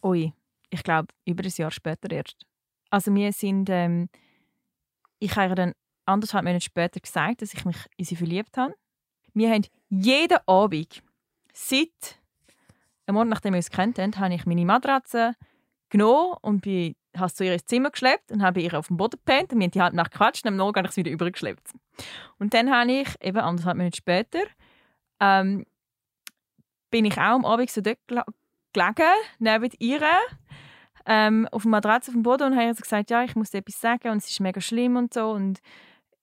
[0.01, 0.33] Ui,
[0.69, 2.45] ich glaube, über ein Jahr später erst.
[2.93, 4.07] Also wir sind, ähm,
[5.17, 5.73] ich habe dann
[6.05, 8.75] anderthalb Monate später gesagt, dass ich mich in sie verliebt habe.
[9.33, 11.01] Wir haben jeden Abend,
[11.53, 12.19] seit
[13.07, 15.33] einem Monat nachdem wir uns kennt haben, habe ich meine Matratze
[15.89, 18.97] genommen und bin, habe sie zu ihr ins Zimmer geschleppt und habe ihr auf dem
[18.97, 21.13] Boden gepennt und wir haben die halbe Nacht und am Morgen habe ich sie wieder
[21.13, 21.71] übergeschleppt.
[22.37, 24.43] Und dann habe ich, eben anderthalb Monate später,
[25.19, 25.65] ähm,
[26.91, 30.01] bin ich auch am Abend so dort gelegen, neben ihr,
[31.05, 33.59] ähm, auf der Matratze auf dem Boden und habe also gesagt, ja, ich muss dir
[33.59, 35.59] etwas sagen und es ist mega schlimm und so und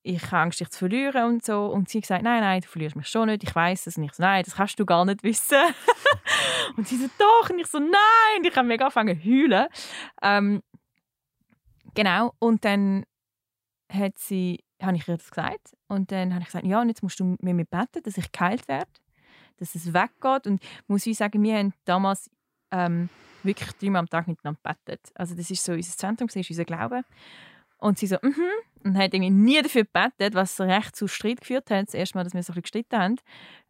[0.02, 1.66] ich habe Angst, dich zu verlieren und so.
[1.66, 3.96] Und sie hat gesagt, nein, nein, du verlierst mich schon nicht, ich weiß es.
[3.96, 5.58] Und ich so, nein, das kannst du gar nicht wissen.
[6.76, 7.50] und sie so, doch.
[7.50, 8.42] Und ich so, nein.
[8.42, 9.66] ich habe mega angefangen zu heulen.
[10.22, 10.62] Ähm,
[11.94, 12.32] genau.
[12.38, 13.04] Und dann
[13.92, 15.76] hat sie, habe ich ihr das gesagt.
[15.88, 18.32] Und dann habe ich gesagt, ja, und jetzt musst du mit mir beten, dass ich
[18.32, 18.90] geheilt werde,
[19.58, 20.46] dass es weggeht.
[20.46, 22.30] Und muss ich sagen, wir haben damals
[22.70, 23.10] ähm,
[23.42, 25.00] wirklich dreimal am Tag miteinander gebetet.
[25.14, 27.02] Also das ist so unser Zentrum, das ist unser Glaube.
[27.78, 28.30] Und sie so, mhm.
[28.30, 31.88] Mm und hat irgendwie nie dafür gebetet, was recht zu Streit geführt hat.
[31.88, 33.16] Das erste Mal, dass wir so ein bisschen gestritten haben.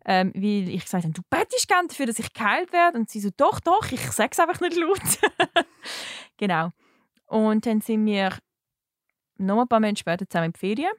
[0.04, 2.98] Ähm, weil ich gesagt habe, du bettest gerne dafür, dass ich geheilt werde.
[2.98, 5.00] Und sie so, doch, doch, ich sage es einfach nicht laut.
[6.37, 6.70] genau.
[7.26, 8.37] Und dann sind wir
[9.37, 10.92] noch ein paar Monate später zusammen in die Ferien.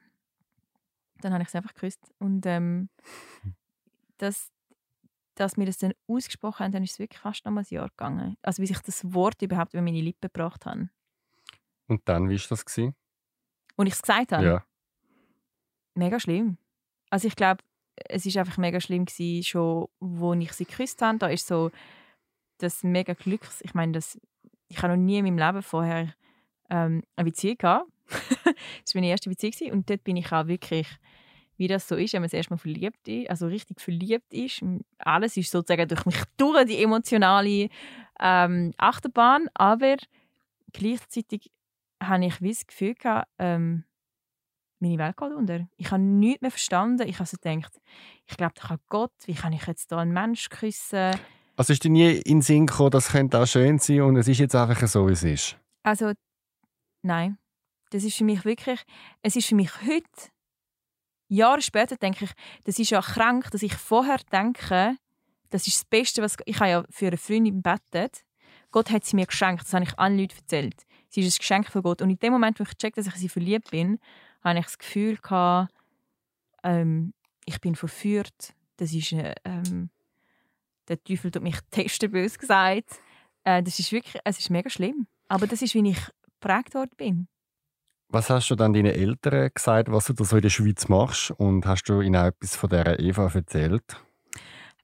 [1.20, 2.00] Dann habe ich sie einfach geküsst.
[2.18, 2.90] Und ähm,
[4.18, 4.50] das,
[5.34, 8.36] dass wir das dann ausgesprochen haben, dann ist es wirklich fast noch ein Jahr gegangen.
[8.42, 10.78] Also wie sich das Wort überhaupt über meine Lippen gebracht hat.
[11.86, 12.64] Und dann, wie war das?
[12.64, 12.94] Gewesen?
[13.76, 14.44] Und ich es gesagt habe?
[14.44, 14.64] Ja.
[15.94, 16.58] Mega schlimm.
[17.10, 17.62] Also ich glaube,
[17.96, 21.18] es ist einfach mega schlimm gewesen, schon, wo ich sie geküsst habe.
[21.18, 21.70] Da ist so
[22.58, 23.46] das mega Glück.
[23.60, 24.20] Ich meine, das,
[24.68, 26.14] ich habe noch nie in meinem Leben vorher
[26.70, 27.90] ähm, eine Beziehung gehabt.
[28.08, 30.88] das war meine erste Beziehung und dort bin ich auch wirklich
[31.62, 34.64] wie das so ist, wenn man das erstmal verliebt ist, also richtig verliebt ist.
[34.98, 37.68] Alles ist sozusagen durch mich durch die emotionale
[38.18, 39.96] ähm, Achterbahn, aber
[40.72, 41.52] gleichzeitig
[42.02, 43.84] habe ich das Gefühl gehabt, ähm,
[44.80, 45.68] meine Welt geht unter.
[45.76, 47.06] Ich habe nichts mehr verstanden.
[47.06, 47.80] Ich habe also gedacht,
[48.26, 49.12] ich glaube doch an Gott.
[49.26, 51.12] Wie kann ich jetzt da einen Menschen küssen?
[51.56, 54.26] Also ist dir nie in den Sinn gekommen, das könnte auch schön sein und es
[54.26, 55.56] ist jetzt einfach so, wie es ist?
[55.84, 56.12] Also,
[57.02, 57.38] nein.
[57.90, 58.80] Das ist für mich wirklich,
[59.20, 60.31] es ist für mich heute
[61.34, 62.30] Jahre später denke ich,
[62.64, 64.96] das ist ja krank, dass ich vorher denke,
[65.50, 68.24] das ist das Beste, was ich habe ja für eine Freundin bettet.
[68.70, 70.86] Gott hat sie mir geschenkt, das habe ich allen Leuten erzählt.
[71.08, 72.00] Sie ist ein Geschenk von Gott.
[72.00, 73.98] Und in dem Moment, wo ich checke, dass ich sie verliebt bin,
[74.42, 75.72] habe ich das Gefühl gehabt,
[76.62, 77.12] ähm,
[77.44, 78.54] ich bin verführt.
[78.78, 79.90] Das ist äh, ähm,
[80.88, 83.00] der Teufel tut mich testen, bös gesagt.
[83.44, 85.06] Äh, das ist wirklich, es ist mega schlimm.
[85.28, 86.00] Aber das ist, wie ich
[86.40, 87.28] geprägt worden bin.
[88.14, 91.30] Was hast du dann deinen Eltern gesagt, was du da so in der Schweiz machst?
[91.30, 93.96] Und hast du ihnen auch etwas von dieser Eva erzählt?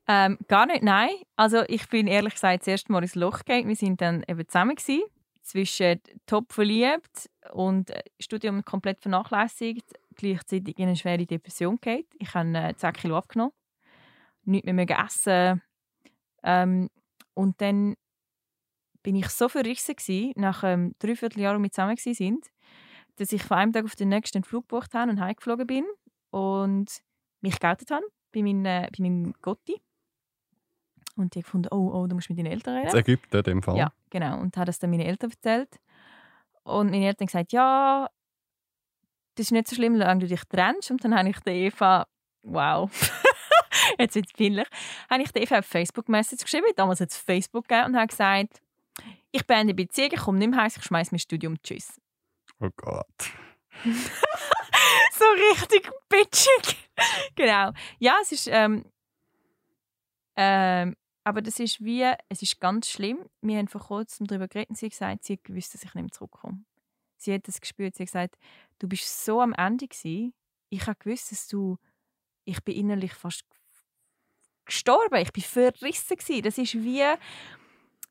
[0.09, 1.11] Ähm, gar nicht, nein.
[1.37, 3.69] Also ich bin ehrlich gesagt das erste Mal ins Loch gegangen.
[3.69, 5.03] Wir sind dann eben zusammen gewesen,
[5.43, 12.07] zwischen top verliebt und äh, Studium komplett vernachlässigt, gleichzeitig in eine schwere Depression geht.
[12.19, 13.53] Ich habe äh, 10 Kilo abgenommen,
[14.45, 15.61] nichts mehr essen.
[16.45, 16.89] Ähm,
[17.35, 17.95] und dann
[19.03, 22.41] bin ich so verrissen gewesen, nach ähm, dreiviertel Jahr, wo wir zusammen waren,
[23.19, 25.85] dass ich von einem Tag auf den nächsten Flug gebucht habe und heimgeflogen bin
[26.31, 27.03] und
[27.41, 29.81] mich geoutet habe bei, meinen, bei meinem Gotti.
[31.17, 32.91] Und die gefunden, oh, oh, du musst mit deinen Eltern reden.
[32.91, 33.77] In Ägypten, in dem Fall.
[33.77, 34.39] Ja, genau.
[34.39, 35.81] Und habe das dann meinen Eltern erzählt.
[36.63, 38.09] Und meine Eltern gesagt, ja,
[39.35, 40.91] das ist nicht so schlimm, solange du dich trennst.
[40.91, 42.07] Und dann habe ich der Eva,
[42.45, 42.91] wow,
[43.99, 44.69] jetzt wird es peinlich,
[45.11, 48.61] habe ich Eva auf Facebook-Message geschrieben, damals hat es Facebook gegeben und habe gesagt,
[49.33, 52.01] ich beende die Beziehung, ich komme nicht mehr heim, ich schmeiße mein Studium, tschüss.
[52.61, 53.33] Oh Gott.
[53.85, 56.89] so richtig bitchig.
[57.37, 57.73] genau.
[57.99, 58.85] Ja, es ist, ähm,
[60.37, 63.19] ähm, aber das ist wie, es ist ganz schlimm.
[63.43, 65.95] Wir haben vor kurzem darüber geredet und sie hat gesagt, sie hat gewusst, dass ich
[65.95, 66.65] nicht mehr zurückkomme.
[67.17, 67.95] Sie hat das gespürt.
[67.95, 68.39] Sie hat gesagt,
[68.79, 70.33] du bist so am Ende gewesen.
[70.71, 71.79] Ich habe gewusst, dass du,
[72.45, 73.45] ich bin innerlich fast
[74.65, 75.17] gestorben.
[75.17, 76.43] Ich bin verrissen gewesen.
[76.43, 77.05] Das ist wie,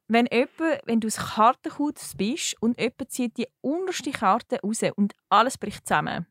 [0.07, 5.13] wenn jemand, wenn du aus Kartenhaus bist und jemand zieht die unterste Karte raus und
[5.29, 6.25] alles bricht zusammen.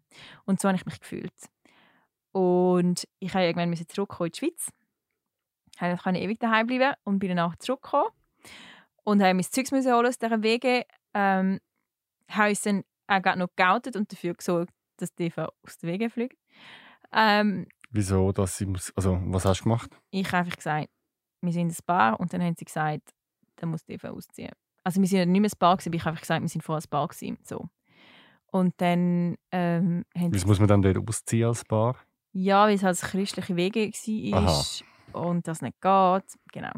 [0.44, 1.34] Und so habe ich mich gefühlt.
[2.32, 4.70] Und ich habe irgendwann zurückkommen in die Schweiz
[5.80, 8.10] ich konnte ewig daheim bleiben und bin dann auch zurückgekommen
[9.04, 10.84] und habe mein holen aus dieser Wege.
[11.14, 11.60] Ähm,
[12.28, 16.38] habe uns dann auch noch geoutet und dafür gesorgt, dass die aus den Wege fliegt.
[17.12, 19.90] Ähm, Wieso, dass sie muss, also was hast du gemacht?
[20.10, 20.88] Ich habe einfach gesagt,
[21.40, 23.10] wir sind ein Paar und dann haben sie gesagt,
[23.56, 24.52] dann muss die ausziehen.
[24.84, 26.62] Also wir sind nicht mehr ein Paar gewesen, aber ich habe einfach gesagt, wir sind
[26.62, 27.68] vorher ein Paar gewesen, so.
[28.52, 31.96] Und dann ähm, Wieso muss man dann dort ausziehen als Paar?
[32.32, 36.24] Ja, weil es halt christliche Wege war und das nicht geht.
[36.52, 36.72] Genau.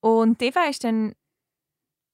[0.00, 1.14] Und Eva ist dann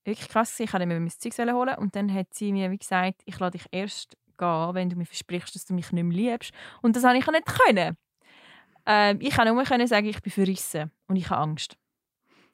[0.04, 0.58] wirklich krass.
[0.60, 3.58] Ich wollte mir mein Zeug holen und dann hat sie mir wie gesagt, ich lade
[3.58, 6.52] dich erst gehen, wenn du mir versprichst, dass du mich nicht mehr liebst.
[6.82, 7.96] Und das habe ich nicht können.
[8.86, 11.76] Ähm, ich konnte nur können sagen, ich bin verrissen und ich habe Angst.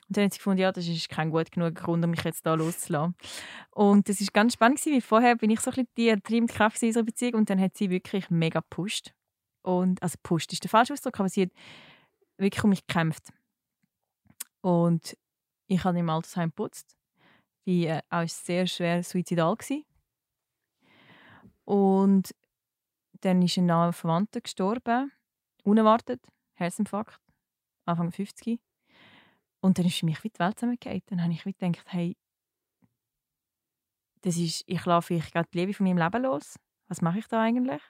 [0.09, 2.47] Und dann hat sie gefunden, ja, das ist kein gut genug Grund, um mich jetzt
[2.47, 3.17] da loszulassen.
[3.71, 6.81] Und das war ganz spannend, weil vorher bin ich so ein bisschen die treibende Kraft
[6.83, 9.13] in unserer Beziehung und dann hat sie wirklich mega gepusht.
[9.63, 11.51] Und, also pusht ist der falsche Ausdruck, aber sie hat
[12.39, 13.33] wirklich um mich gekämpft.
[14.61, 15.17] Und
[15.67, 16.97] ich habe im Altersheim geputzt.
[17.65, 19.57] Ich war äh, auch sehr schwer suizidal.
[19.57, 19.85] Gewesen.
[21.65, 22.33] Und
[23.23, 25.11] dann ist ein naher Verwandter gestorben,
[25.65, 26.21] unerwartet,
[26.55, 27.21] Herzinfarkt,
[27.87, 28.61] Anfang 50.
[29.61, 31.03] Und dann ist für mich wie die Welt zusammengegangen.
[31.07, 32.17] Dann habe ich gedacht, hey,
[34.23, 36.57] das ist, ich laufe ich gerade die Liebe von meinem Leben los.
[36.89, 37.83] Was mache ich da eigentlich?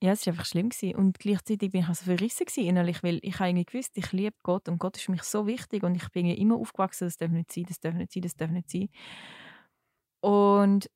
[0.00, 0.68] Ja, es war einfach schlimm.
[0.68, 0.94] Gewesen.
[0.96, 4.78] Und gleichzeitig war ich also verrissen innerlich, weil ich irgendwie gewusst, ich liebe Gott und
[4.78, 7.64] Gott ist für mich so wichtig und ich bin immer aufgewachsen, das darf nicht sein,
[7.66, 8.88] das darf nicht sein, das darf nicht sein.
[10.20, 10.88] Und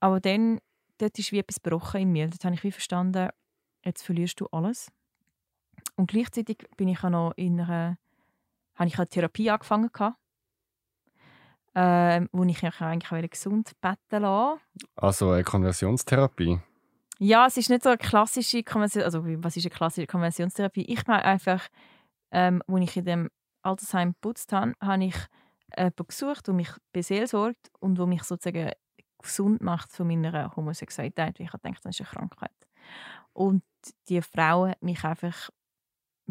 [0.00, 0.60] aber dann,
[0.98, 2.28] dort ist wie etwas gebrochen in mir.
[2.28, 3.28] Dort habe ich wie verstanden,
[3.84, 4.90] jetzt verlierst du alles.
[6.00, 7.98] Und gleichzeitig bin ich auch noch in einer,
[8.74, 10.16] habe ich eine Therapie angefangen gehabt,
[11.74, 14.60] äh, wo ich eigentlich gesund beten lassen.
[14.96, 16.58] Also eine Konversionstherapie?
[17.18, 20.86] Ja, es ist nicht so eine klassische Konversion, also was ist eine klassische Konversionstherapie?
[20.86, 21.68] Ich meine einfach,
[22.30, 25.16] ähm, als ich in dem Altersheim geputzt habe, habe ich
[25.76, 28.72] jemanden gesucht, der mich beseelsorgt und der mich sozusagen
[29.20, 32.56] gesund macht von meiner Homosexualität, weil ich dachte, das ist eine Krankheit.
[33.34, 33.62] Und
[34.08, 35.50] die Frau hat mich einfach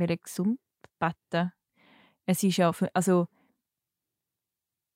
[0.07, 0.59] gesund
[0.99, 1.51] beten.
[2.25, 3.27] Es ist ja, also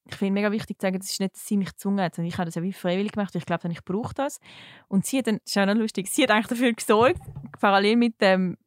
[0.06, 2.38] ich finde mega wichtig zu sagen, das ist nicht, dass sie mich gezwungen hat, ich
[2.38, 4.40] habe das ja wie freiwillig gemacht, ich glaube, ich brauche das.
[4.88, 7.22] Und sie hat dann, das lustig, sie hat eigentlich dafür gesorgt,
[7.60, 8.58] parallel mit dem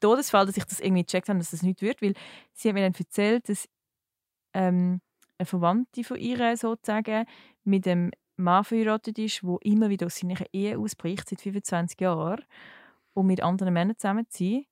[0.00, 2.14] Todesfall, dass ich das irgendwie gecheckt habe, dass das nicht wird, weil
[2.52, 3.68] sie hat mir dann erzählt, dass
[4.54, 5.00] ähm,
[5.38, 7.24] eine Verwandte von ihr sozusagen
[7.64, 12.44] mit dem Mann verheiratet ist, der immer wieder aus seiner Ehe ausbricht, seit 25 Jahren,
[13.12, 14.66] und mit anderen Männern zusammenzieht.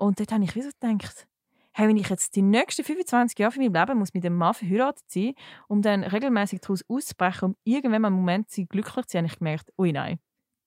[0.00, 1.28] Und dort habe ich wieder gedacht,
[1.72, 4.54] hey, wenn ich jetzt die nächsten 25 Jahre von meinem Leben muss mit dem Mann
[4.54, 5.34] verheiratet sein,
[5.68, 9.32] um dann regelmäßig daraus auszubrechen, um irgendwann mal einen Moment zu glücklich zu sein, habe
[9.32, 10.18] ich gemerkt, ui nein,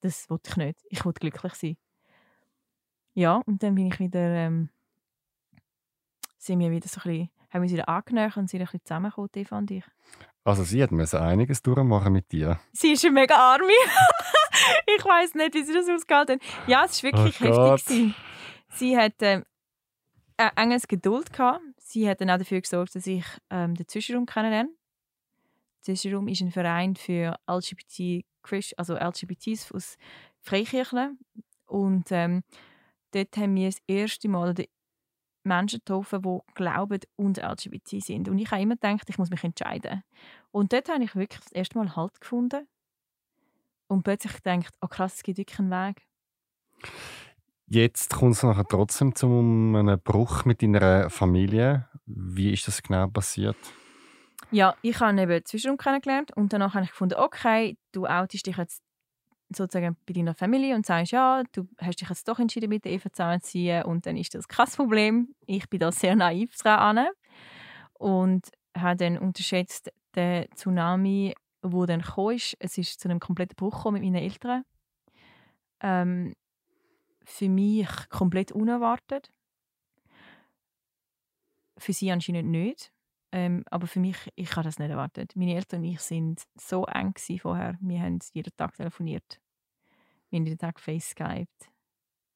[0.02, 0.80] das wollte ich nicht.
[0.90, 1.78] Ich wollte glücklich sein.
[3.16, 4.70] Ja, und dann bin ich wieder, ähm,
[6.38, 8.86] sind wir wieder so ein bisschen, haben wir uns wieder angenähert und sind ein bisschen
[8.86, 9.86] zusammengekommen, Eva und ich.
[10.44, 12.60] Also sie hat müssen einiges durchmachen mit dir.
[12.72, 13.66] Sie ist eine mega Arme.
[14.96, 16.68] ich weiß nicht, wie sie das ausgehalten hat.
[16.68, 18.14] Ja, es war wirklich oh heftig.
[18.76, 19.44] Sie hat ähm,
[20.38, 21.62] äh, enges Geduld gehabt.
[21.78, 24.70] Sie hat dann auch dafür gesorgt, dass ich ähm, den Zwischenraum kennenlerne.
[25.86, 28.26] Der Zwischenraum ist ein Verein für LGBT
[28.78, 29.98] also LGBTs aus
[30.42, 31.20] Freikirchen.
[31.66, 32.44] Und ähm,
[33.12, 34.54] dort haben wir das erste Mal
[35.44, 38.30] Menschen getroffen, die glauben und LGBT sind.
[38.30, 40.04] Und ich habe immer gedacht, ich muss mich entscheiden.
[40.52, 42.68] Und dort habe ich wirklich das erste Mal Halt gefunden.
[43.88, 46.08] Und plötzlich gedacht, oh krass, es gibt wirklich einen Weg.
[47.68, 51.88] Jetzt kommt es nachher trotzdem zu einem Bruch mit deiner Familie.
[52.06, 53.58] Wie ist das genau passiert?
[54.52, 58.58] Ja, ich habe eben Zwischenraum kennengelernt und danach habe ich gefunden, okay, du outest dich
[58.58, 58.84] jetzt
[59.50, 62.92] sozusagen bei deiner Familie und sagst, ja, du hast dich jetzt doch entschieden, mit der
[62.92, 65.36] Eva zusammenzuziehen und dann ist das kein Problem.
[65.46, 67.08] Ich bin da sehr naiv dran
[67.94, 72.38] und habe dann unterschätzt den Tsunami, wo dann kam.
[72.60, 74.64] Es ist zu einem kompletten Bruch mit meinen Eltern.
[75.82, 76.34] Ähm,
[77.24, 79.32] für mich komplett unerwartet.
[81.78, 82.92] Für sie anscheinend nicht.
[83.32, 85.36] Ähm, aber für mich, ich habe das nicht erwartet.
[85.36, 87.78] Meine Eltern und ich sind so eng vorher.
[87.82, 89.40] Wir haben jeden Tag telefoniert.
[90.30, 91.72] Wir haben jeden Tag FaceSkyped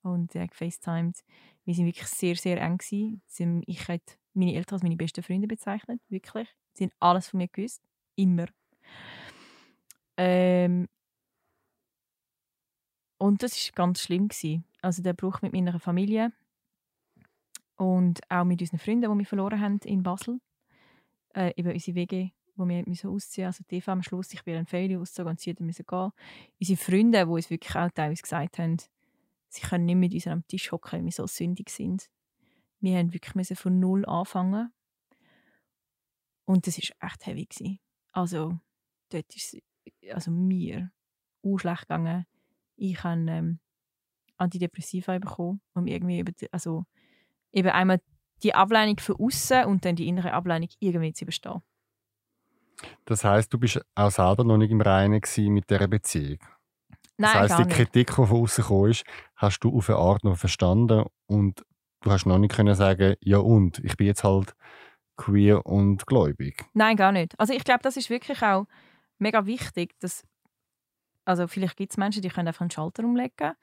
[0.02, 1.24] und äh, FaceTimed.
[1.66, 3.64] Wir sind wirklich sehr, sehr eng gewesen.
[3.68, 6.48] Ich hätte meine Eltern als meine besten Freunde bezeichnet, wirklich.
[6.74, 7.84] Sie haben alles von mir gewusst,
[8.16, 8.46] immer.
[10.18, 10.88] Ähm,
[13.18, 14.64] und das ist ganz schlimm gewesen.
[14.88, 16.32] Also der Bruch mit meiner Familie
[17.76, 20.40] und auch mit unseren Freunden, die wir verloren haben in Basel
[21.36, 24.66] äh, eben unsere Wege, wo wir müssen ausziehen Also die am Schluss, ich bin ein
[24.66, 26.12] Ferien ausgezogen und sie müssen gehen.
[26.62, 28.78] Unsere Freunde, die uns wirklich auch teilweise gesagt haben,
[29.50, 32.10] sie können nicht mit uns am Tisch hocken, weil wir so sündig sind.
[32.80, 34.72] Wir haben wirklich müssen von null anfangen.
[36.46, 37.46] Und das war echt heavy.
[37.46, 37.80] Gewesen.
[38.14, 38.58] Also,
[39.10, 39.58] dort ist
[40.14, 40.94] also mir
[41.44, 42.26] auch schlecht gegangen.
[42.78, 43.60] Ich habe ähm,
[44.38, 46.86] Antidepressiva bekommen, um irgendwie über die, also
[47.52, 48.00] eben einmal
[48.44, 51.62] die Ablehnung von außen und dann die innere Ablehnung irgendwie zu überstehen.
[53.06, 56.38] Das heißt, du bist auch selber noch nicht im Reinen mit dieser Beziehung.
[57.20, 58.92] Nein, das heißt, die Kritik, die von außen kam,
[59.36, 61.66] hast du auf eine Art noch verstanden und
[62.02, 64.56] du hast noch nicht können sagen, ja und, ich bin jetzt halt
[65.16, 66.64] queer und gläubig.
[66.74, 67.34] Nein, gar nicht.
[67.40, 68.68] Also ich glaube, das ist wirklich auch
[69.18, 70.24] mega wichtig, dass
[71.26, 73.54] also vielleicht gibt es Menschen, die können einfach einen Schalter umlegen.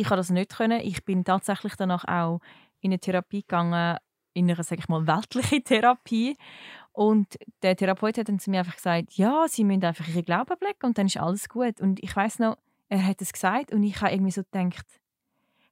[0.00, 0.80] Ich habe das nicht können.
[0.80, 2.40] Ich bin tatsächlich danach auch
[2.80, 3.98] in eine Therapie gegangen,
[4.32, 6.38] in einer, sage ich mal, weltlichen Therapie.
[6.92, 10.56] Und der Therapeut hat dann zu mir einfach gesagt, ja, sie müssen einfach ihre Glauben
[10.58, 11.82] blicken und dann ist alles gut.
[11.82, 12.56] Und ich weiß noch,
[12.88, 14.86] er hat es gesagt und ich habe irgendwie so gedacht,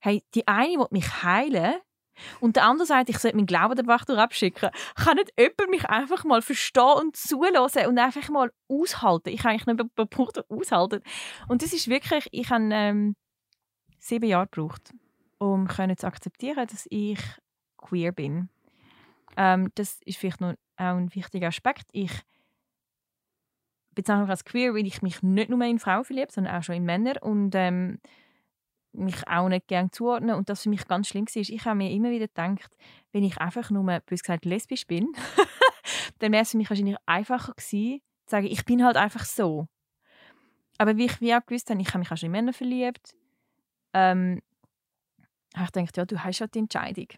[0.00, 1.76] hey, die eine will mich heilen
[2.40, 4.68] und der andere sagt, ich sollte meinen Glauben der Wachtur abschicken.
[4.94, 9.30] Kann nicht jemand mich einfach mal verstehen und zulassen und einfach mal aushalten?
[9.30, 11.02] Ich habe eigentlich nicht Punkt aushalten.
[11.48, 13.16] Und das ist wirklich, ich habe ähm,
[13.98, 14.94] sieben Jahre gebraucht,
[15.38, 17.20] um zu akzeptieren, dass ich
[17.76, 18.48] queer bin.
[19.36, 21.86] Ähm, das ist vielleicht noch auch ein wichtiger Aspekt.
[21.92, 22.12] Ich
[23.94, 26.76] bezeichne mich als queer, weil ich mich nicht nur in Frauen verliebe, sondern auch schon
[26.76, 27.98] in Männer und ähm,
[28.92, 30.36] mich auch nicht gerne zuordnen.
[30.36, 31.36] Und das für mich ganz schlimm war.
[31.36, 32.76] Ich habe mir immer wieder gedacht,
[33.12, 35.12] wenn ich einfach nur, bös gesagt, lesbisch bin,
[36.18, 39.66] dann wäre es für mich wahrscheinlich einfacher gewesen, zu sagen, ich bin halt einfach so.
[40.78, 43.16] Aber wie ich wie auch gewusst habe, ich habe mich auch schon in Männer verliebt,
[43.92, 44.40] ähm,
[45.54, 47.08] ich gedacht, ja, du hast ja die Entscheidung.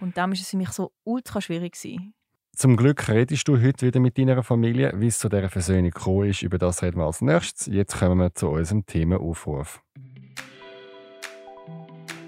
[0.00, 1.72] Und dann war es für mich so ultra schwierig.
[1.72, 2.14] Gewesen.
[2.56, 6.28] Zum Glück redest du heute wieder mit deiner Familie, wie es zu dieser Versöhnung gekommen
[6.28, 6.42] ist.
[6.42, 7.66] Über das reden wir als nächstes.
[7.66, 9.82] Jetzt kommen wir zu unserem Themenaufruf.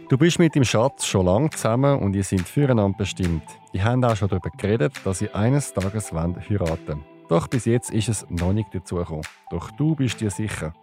[0.09, 3.45] Du bist mit dem Schatz schon lange zusammen und ihr seid füreinander bestimmt.
[3.73, 7.12] Ihr habt auch schon darüber geredet, dass ihr eines Tages heiraten wollt.
[7.33, 9.23] Doch bis jetzt ist es noch nicht dazu gekommen.
[9.49, 10.75] Doch du bist dir sicher.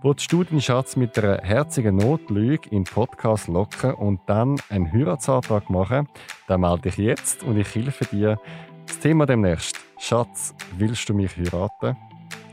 [0.00, 4.92] Wolltest du deinen Schatz mit einer herzigen Notlüge in den Podcast locken und dann einen
[4.92, 6.06] Heiratsantrag machen,
[6.46, 8.38] dann melde dich jetzt und ich helfe dir.
[8.86, 9.80] Das Thema demnächst.
[9.98, 11.96] Schatz, willst du mich heiraten?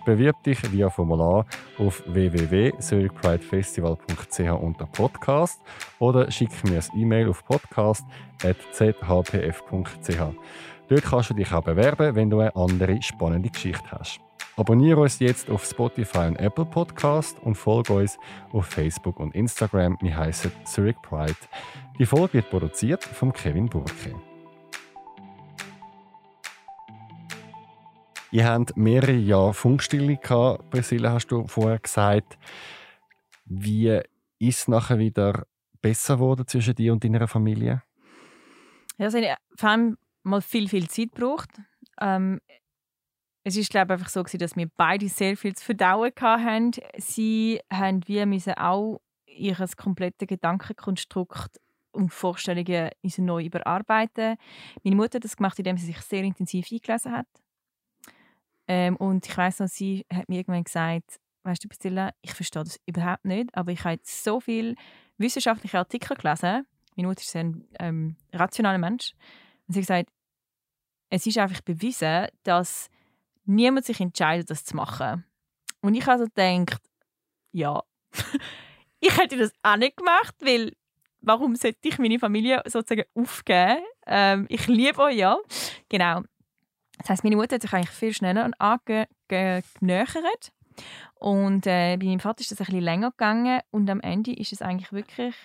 [0.06, 1.46] Bewirb dich via Formular
[1.78, 5.62] auf www.zurichpridefestival.ch unter Podcast
[6.00, 10.20] oder schick mir ein E-Mail auf podcast.zhpf.ch.
[10.90, 14.20] Dort kannst du dich auch bewerben, wenn du eine andere spannende Geschichte hast.
[14.58, 18.18] Abonniere uns jetzt auf Spotify und Apple Podcast und folge uns
[18.52, 20.00] auf Facebook und Instagram.
[20.02, 21.36] Wir heißen Zurich Pride.
[22.00, 24.16] Die Folge wird produziert von Kevin Burke.
[28.32, 32.40] Ihr habt mehrere Jahre Funkstille gehabt, Priscilla, hast du vorher gesagt.
[33.46, 34.02] Wie
[34.40, 35.46] ist es nachher wieder
[35.84, 37.84] besser geworden zwischen dir und deiner Familie?
[38.98, 39.10] Ja,
[39.56, 41.50] vor allem mal viel, viel Zeit gebraucht.
[42.00, 42.40] Ähm,
[43.44, 46.72] es ist glaube einfach so dass wir beide sehr viel zu verdauen hatten.
[46.98, 51.60] Sie haben wie müssen auch ihr komplettes Gedankenkonstrukt
[51.92, 54.36] und Vorstellungen neu überarbeiten.
[54.84, 57.28] Meine Mutter hat das gemacht, indem sie sich sehr intensiv eingelesen hat.
[58.68, 62.64] Ähm, und ich weiß noch, sie hat mir irgendwann gesagt, weißt du, Priscilla, ich verstehe
[62.64, 64.76] das überhaupt nicht, aber ich habe jetzt so viele
[65.18, 66.68] wissenschaftliche Artikel gelesen.
[66.96, 69.14] Meine Mutter ist ein ähm, rationaler Mensch.
[69.70, 70.10] Und sie hat gesagt,
[71.12, 72.90] es ist einfach bewiesen, dass
[73.46, 75.26] niemand sich entscheidet, das zu machen.
[75.82, 76.82] Und ich also gedacht,
[77.52, 77.84] ja,
[79.00, 80.74] ich hätte das auch nicht gemacht, weil
[81.22, 83.84] warum sollte ich meine Familie sozusagen aufgeben?
[84.08, 85.38] Ähm, ich liebe euch ja.
[85.88, 86.24] Genau.
[86.98, 90.52] Das heißt, meine Mutter hat sich eigentlich viel schneller angenähert.
[91.14, 93.62] Und äh, bei meinem Vater ist das ein bisschen länger gegangen.
[93.70, 95.36] Und am Ende ist es eigentlich wirklich,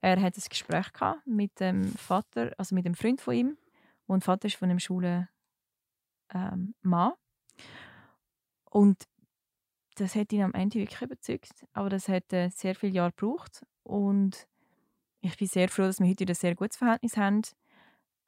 [0.00, 3.58] er hat ein Gespräch gehabt mit dem Vater, also mit dem Freund von ihm.
[4.06, 5.28] Und Vater ist von einem schwulen
[6.34, 7.12] ähm, Mann.
[8.64, 9.04] Und
[9.96, 11.66] das hat ihn am Ende wirklich überzeugt.
[11.72, 13.64] Aber das hat äh, sehr viele Jahre gebraucht.
[13.82, 14.48] Und
[15.20, 17.42] ich bin sehr froh, dass wir heute ein sehr gutes Verhältnis haben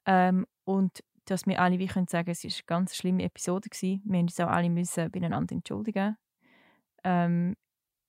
[0.05, 4.01] ähm, und dass wir alle wie können sagen, es war eine ganz schlimme Episode gewesen.
[4.05, 6.17] Wir mussten uns auch alle müssen beieinander entschuldigen.
[7.03, 7.55] Ähm,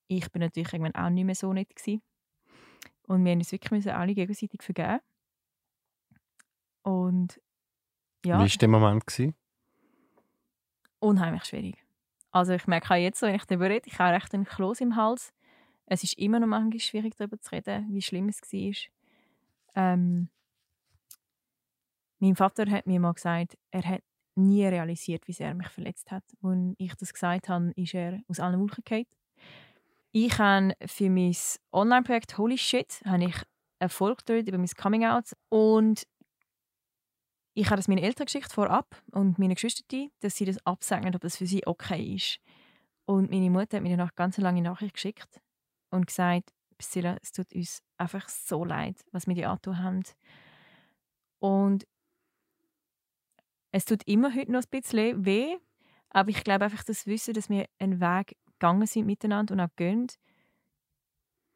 [0.09, 2.03] ich bin natürlich irgendwann auch nicht mehr so nett gewesen.
[3.07, 5.01] Und wir mussten uns wirklich müssen alle gegenseitig vergeben.
[6.83, 7.41] Und
[8.25, 8.39] ja.
[8.39, 9.07] Wie war der Moment?
[9.07, 9.35] Gewesen?
[11.01, 11.85] Unheimlich schwierig.
[12.31, 14.97] Also ich merke auch jetzt, wenn ich darüber rede, ich habe recht einen Kloß im
[14.97, 15.33] Hals.
[15.87, 18.75] Es ist immer noch manchmal schwierig, darüber zu reden, wie schlimm es war.
[19.77, 20.31] Ähm,
[22.19, 24.03] mein Vater hat mir mal gesagt, er hat
[24.35, 26.25] nie realisiert, wie sehr er mich verletzt hat.
[26.43, 29.07] Als ich das gesagt habe, ist er aus allen Wolken gefallen.
[30.17, 31.35] Ich habe für mein
[31.73, 33.35] Online-Projekt Holy Shit habe ich
[33.81, 36.07] Erfolg dort über mein Coming-out und
[37.55, 39.83] ich habe das meinen Eltern geschickt vorab und meine Geschwister,
[40.21, 42.39] dass sie das absegnen, ob das für sie okay ist.
[43.07, 45.41] Und meine Mutter hat mir danach ganz lange Nachricht geschickt
[45.91, 50.05] und gesagt, Priscilla, es tut uns einfach so leid, was wir dir antun haben.
[51.41, 51.89] Und
[53.73, 55.57] es tut immer heute noch ein bisschen weh,
[56.11, 59.75] aber ich glaube einfach, das Wissen, dass wir einen Weg gegangen sind miteinander und auch
[59.77, 60.07] gehen,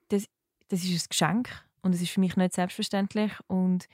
[0.09, 0.27] das,
[0.69, 1.49] das ist ein Geschenk
[1.83, 3.89] und es ist für mich nicht selbstverständlich und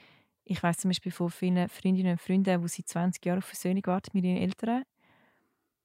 [0.44, 3.86] ich weiß zum Beispiel von vielen Freundinnen und Freunden, die seit 20 Jahren auf Versöhnung
[3.86, 4.84] warten mit ihren Eltern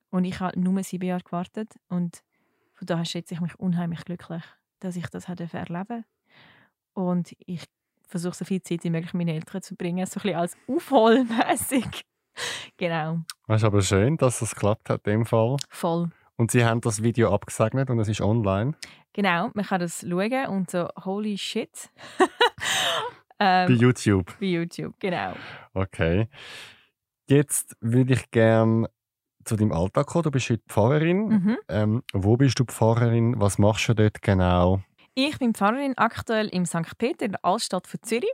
[0.09, 2.23] und ich habe nur sieben Jahre gewartet und
[2.73, 4.43] von daher schätze ich mich unheimlich glücklich,
[4.79, 6.05] dass ich das erleben
[6.93, 7.65] und ich
[8.09, 10.57] versuche so viel Zeit wie möglich mit meinen Eltern zu bringen, so ein bisschen als
[10.67, 12.05] aufholmäßig.
[12.77, 13.19] genau.
[13.47, 15.57] Es ist aber schön, dass es geklappt hat in dem Fall.
[15.69, 16.09] Voll.
[16.39, 18.73] Und Sie haben das Video abgesegnet und es ist online.
[19.11, 21.89] Genau, man kann das schauen und so holy shit.
[23.39, 24.33] ähm, bei YouTube.
[24.39, 25.33] Bei YouTube, genau.
[25.73, 26.29] Okay.
[27.27, 28.89] Jetzt würde ich gerne
[29.43, 30.23] zu deinem Alltag kommen.
[30.23, 31.27] Du bist heute Pfarrerin.
[31.27, 31.57] Mhm.
[31.67, 33.41] Ähm, wo bist du Pfarrerin?
[33.41, 34.81] Was machst du dort genau?
[35.15, 36.97] Ich bin Pfarrerin aktuell im St.
[36.97, 38.31] Peter in der Altstadt von Zürich.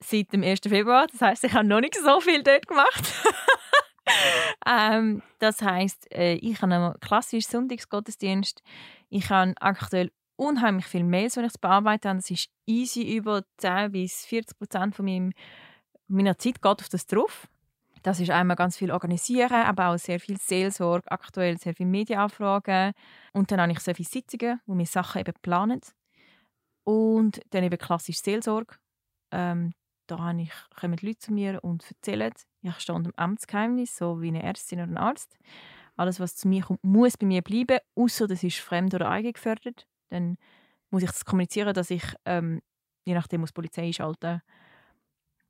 [0.00, 0.58] Seit dem 1.
[0.66, 1.06] Februar.
[1.06, 3.14] Das heißt, ich habe noch nicht so viel dort gemacht.
[4.66, 8.62] ähm, das heißt, äh, ich habe einen klassischen Sonntagsgottesdienst.
[9.08, 12.14] Ich habe aktuell unheimlich viel Mails, wenn ich bearbeite.
[12.14, 15.32] Das ist easy über 10 bis 40 Prozent von meinem,
[16.08, 17.48] meiner Zeit geht auf das drauf.
[18.02, 22.92] Das ist einmal ganz viel organisieren, aber auch sehr viel Seelsorge, aktuell sehr viele Medienanfragen.
[23.32, 25.80] Und dann habe ich sehr viele Sitzungen, wo wir Sachen eben planen.
[26.84, 28.74] Und dann eben klassisch Seelsorge.
[29.30, 29.72] Ähm,
[30.08, 32.32] da ich, kommen Leute zu mir und erzählen,
[32.62, 35.38] ich stehe unter dem Amtsgeheimnis, so wie eine Ärztin oder ein Arzt.
[35.96, 39.86] Alles, was zu mir kommt, muss bei mir bleiben, außer das ist fremd oder eigengefördert.
[40.08, 40.38] Dann
[40.90, 42.62] muss ich das kommunizieren, dass ich, ähm,
[43.04, 44.42] je nachdem, muss die Polizei einschalten.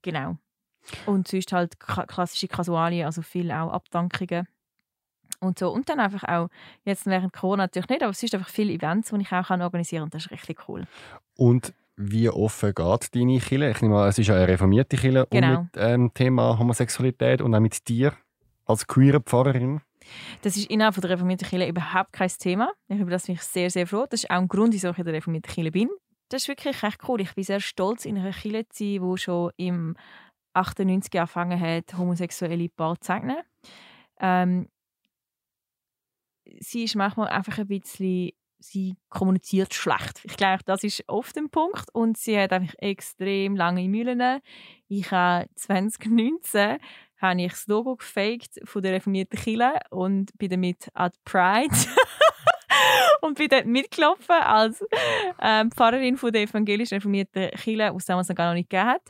[0.03, 0.39] Genau.
[1.07, 4.49] Und sonst halt klassische Kasualien, also viel auch Abdankungen
[5.41, 5.71] und so.
[5.71, 6.49] Und dann einfach auch,
[6.85, 10.01] jetzt während Corona natürlich nicht, aber es sind einfach viele Events, die ich auch organisieren
[10.01, 10.87] kann und das ist richtig cool.
[11.37, 13.71] Und wie offen geht deine Kirche?
[13.71, 15.63] Ich nehme an, es ist eine reformierte Kirche genau.
[15.63, 18.13] mit ähm, Thema Homosexualität und auch mit dir
[18.65, 19.81] als queere Pfarrerin.
[20.43, 22.73] Das ist innerhalb der reformierten Kirche überhaupt kein Thema.
[22.89, 24.07] Ich bin das mich sehr, sehr froh.
[24.09, 25.91] Das ist auch ein Grund, wieso ich in der reformierten Kirche bin.
[26.29, 27.21] Das ist wirklich recht cool.
[27.21, 29.97] Ich bin sehr stolz, in einer Kirche zu sein, die schon im
[30.55, 33.37] 98 angefangen hat, homosexuelle Paar zu segnen.
[34.21, 34.69] Ähm,
[36.61, 38.33] sie ist manchmal einfach ein bisschen
[38.63, 40.21] sie kommuniziert schlecht.
[40.25, 41.89] Ich glaube, das ist oft ein Punkt.
[41.93, 44.41] Und sie hat einfach extrem lange Mühlen.
[44.89, 46.79] Ich habe 2019
[47.23, 51.75] habe ich das Logo gefaked von der reformierten Kirche und bin damit at Pride
[53.21, 54.85] und bin dort mitgelaufen als
[55.41, 59.03] ähm, Pfarrerin von der evangelischen reformierten Kirche, was es damals noch gar nicht gegeben hat.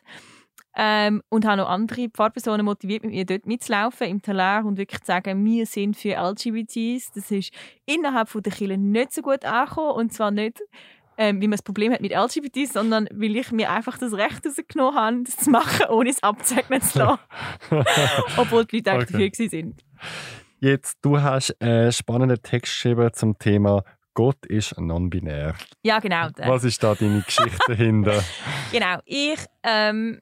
[0.74, 5.00] Ähm, und habe noch andere Pfarrpersonen motiviert, mit mir dort mitzulaufen im Talar und wirklich
[5.00, 7.12] zu sagen, wir sind für LGBTs.
[7.12, 7.52] Das ist
[7.84, 10.60] innerhalb von der Kirche nicht so gut angekommen und zwar nicht,
[11.18, 14.46] ähm, wie man das Problem hat mit LGBTs, sondern weil ich mir einfach das Recht
[14.46, 17.20] rausgenommen habe, das zu machen, ohne es abzeichnen zu lassen.
[18.38, 19.28] Obwohl die Leute okay.
[19.28, 19.84] dafür sind.
[20.58, 25.54] Jetzt, du hast einen spannenden Text geschrieben zum Thema Gott ist non-binär.
[25.82, 26.28] Ja, genau.
[26.36, 28.22] Was ist da deine Geschichte dahinter?
[28.72, 28.98] genau.
[29.06, 30.20] Ich ähm,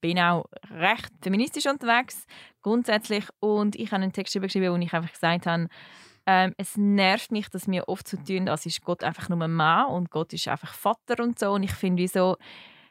[0.00, 2.26] bin auch recht feministisch unterwegs,
[2.62, 3.24] grundsätzlich.
[3.40, 5.68] Und ich habe einen Text geschrieben, wo ich einfach gesagt habe,
[6.26, 9.52] ähm, es nervt mich, dass wir oft so tun, als ist Gott einfach nur ein
[9.52, 11.52] Mann und Gott ist einfach Vater und so.
[11.52, 12.36] Und ich finde, wie so,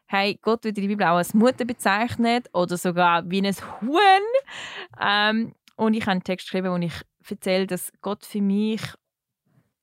[0.08, 4.00] hey, Gott wird in der Bibel auch als Mutter bezeichnet oder sogar wie ein Huhn.
[5.02, 6.94] Ähm, und ich habe einen Text geschrieben, wo ich
[7.30, 8.82] erzähle, dass Gott für mich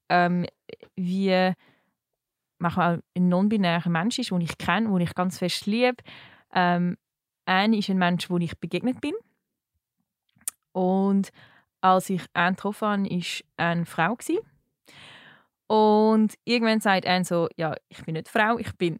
[0.08, 0.46] ähm,
[0.96, 1.52] wie
[2.58, 5.96] manchmal ein non-binärer Mensch ist, den ich kenne, den ich ganz fest liebe,
[6.54, 6.96] ähm,
[7.44, 9.14] Anne ist ein Mensch, wo ich begegnet bin.
[10.72, 11.30] Und
[11.80, 14.16] als ich Anne getroffen habe, war eine Frau.
[15.66, 18.98] Und irgendwann sagt Anne so, ja, ich bin nicht Frau, ich bin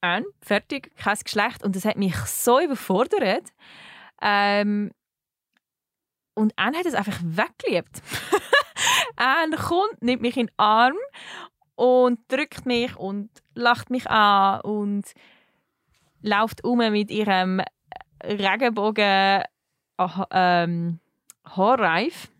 [0.00, 1.62] ein, fertig, kein Geschlecht.
[1.62, 3.52] Und das hat mich so überfordert.
[4.20, 4.90] Ähm,
[6.34, 8.02] und Anne hat es einfach weggeliebt.
[9.16, 10.96] Anne kommt, nimmt mich in den Arm
[11.74, 15.12] und drückt mich und lacht mich an und
[16.22, 17.60] läuft um mit ihrem
[18.24, 19.42] Regenbogen
[20.30, 21.00] ähm,
[21.44, 22.30] Haarreif.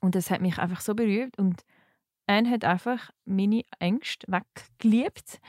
[0.00, 1.38] Und das hat mich einfach so berührt.
[1.38, 1.62] Und
[2.26, 5.40] Anne hat einfach meine Ängste weggeliebt.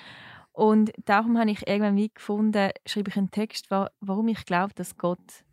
[0.51, 4.97] Und darum habe ich irgendwann wie gefunden, schreibe ich einen Text, warum ich glaube, dass
[4.97, 5.45] Gott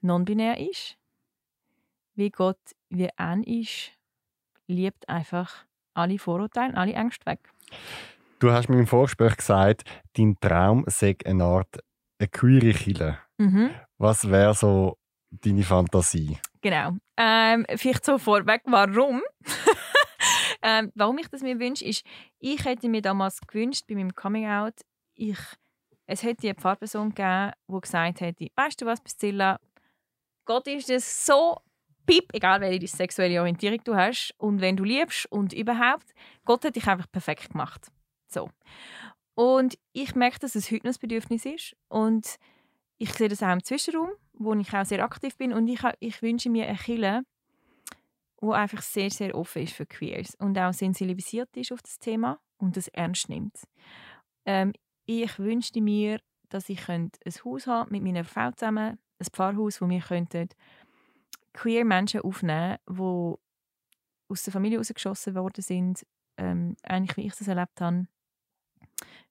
[0.00, 0.96] non-binär ist.
[2.14, 3.92] Wie Gott wie Anne ist,
[4.66, 5.64] liebt einfach
[5.94, 7.40] alle Vorurteile, alle Ängste weg.
[8.42, 9.84] Du hast mir im Vorgespräch gesagt,
[10.14, 11.78] dein Traum sei eine Art
[12.18, 13.18] eine queere Kille.
[13.38, 13.70] Mhm.
[13.98, 14.98] Was wäre so
[15.30, 16.38] deine Fantasie?
[16.60, 16.96] Genau.
[17.16, 19.22] Ähm, vielleicht so vorweg, warum?
[20.62, 22.04] ähm, warum ich das mir wünsche, ist,
[22.40, 24.74] ich hätte mir damals gewünscht, bei meinem Coming-out,
[25.14, 25.38] ich,
[26.06, 29.60] es hätte eine Pfarrperson gegeben, die gesagt hätte, weißt du was, Priscilla,
[30.46, 31.58] Gott ist es so
[32.06, 36.12] piep, egal welche sexuelle Orientierung du hast und wenn du liebst und überhaupt,
[36.44, 37.92] Gott hat dich einfach perfekt gemacht.
[38.32, 38.50] So.
[39.34, 42.38] Und ich merke, dass es heute noch ein Bedürfnis ist und
[42.98, 46.22] ich sehe das auch im Zwischenraum, wo ich auch sehr aktiv bin und ich, ich
[46.22, 47.22] wünsche mir eine Kille,
[48.40, 52.38] wo einfach sehr, sehr offen ist für Queers und auch sensibilisiert ist auf das Thema
[52.58, 53.56] und das ernst nimmt.
[54.44, 54.72] Ähm,
[55.06, 57.10] ich wünschte mir, dass ich ein
[57.44, 60.48] Haus habe mit meiner Frau zusammen, ein Pfarrhaus, wo wir könnten
[61.54, 63.34] queer Menschen aufnehmen, die
[64.28, 66.06] aus der Familie rausgeschossen worden sind,
[66.36, 68.06] ähm, eigentlich wie ich das erlebt habe,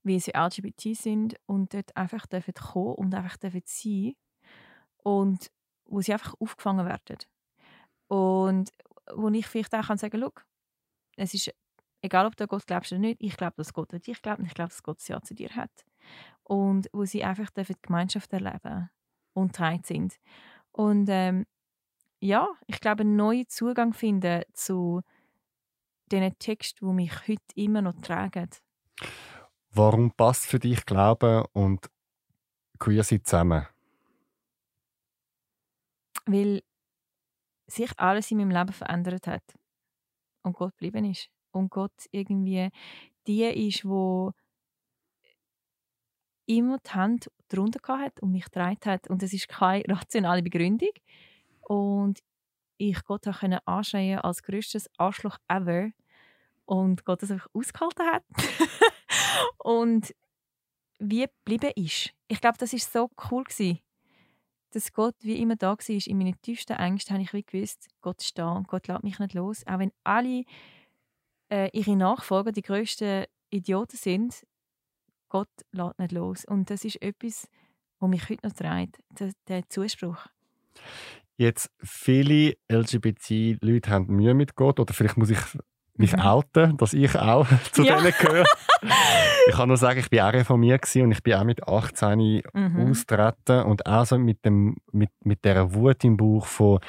[0.04, 4.14] wie sie LGBT sind und dort einfach dürfen kommen und einfach dürfen sein
[4.98, 5.52] und
[5.86, 7.18] wo sie einfach aufgefangen werden.
[8.08, 8.72] Und
[9.14, 10.32] wo ich vielleicht auch sagen kann,
[11.18, 11.54] es ist
[12.02, 14.40] egal, ob du an Gott glaubst oder nicht, ich glaube, dass Gott an dich glaubt
[14.40, 15.72] und ich glaube, dass Gott das Ja zu dir hat.
[16.44, 18.90] Und wo sie einfach dürfen die Gemeinschaft erleben
[19.34, 20.20] und treit sind.
[20.72, 21.46] Und ähm,
[22.20, 25.02] ja, ich glaube, einen neuen Zugang finden zu
[26.12, 28.50] diesen Texten, die mich heute immer noch tragen.
[29.74, 31.90] Warum passt für dich Glauben und
[32.78, 33.68] Queer sein zusammen?
[36.26, 36.62] Weil
[37.68, 39.44] sich alles in meinem Leben verändert hat
[40.44, 41.30] und Gott geblieben ist.
[41.52, 42.70] Und Gott irgendwie
[43.28, 44.34] die ist, wo
[46.46, 49.10] immer die Hand drunter hat und mich getragen hat.
[49.10, 50.92] Und das ist keine rationale Begründung.
[51.62, 52.20] Und
[52.78, 55.92] ich Gott auch anschreien als größtes Arschloch ever.
[56.72, 58.24] Und Gott das einfach ausgehalten hat.
[59.58, 60.16] und
[61.00, 62.14] wie geblieben ist.
[62.30, 63.80] Ich glaube, das ist so cool gewesen,
[64.70, 66.08] dass Gott wie immer da war.
[66.08, 69.20] In meinen tiefsten Ängsten habe ich wie gewusst, Gott ist da und Gott lässt mich
[69.20, 69.68] nicht los.
[69.68, 70.46] Auch wenn alle
[71.52, 74.48] äh, ihre Nachfolger die größten Idioten sind,
[75.28, 76.46] Gott lässt nicht los.
[76.46, 77.50] Und das ist etwas,
[78.00, 80.26] was mich heute noch treibt, der, der Zuspruch.
[81.36, 85.40] Jetzt, viele LGBT-Leute haben Mühe mit Gott, oder vielleicht muss ich
[85.96, 86.22] mich mhm.
[86.22, 87.98] outen, dass ich auch zu ja.
[87.98, 88.46] denen gehöre.
[89.48, 92.90] ich kann nur sagen, ich war auch reformiert und ich bin auch mit 18 mhm.
[92.90, 96.80] austreten und auch so mit, dem, mit, mit dieser Wut im Bauch von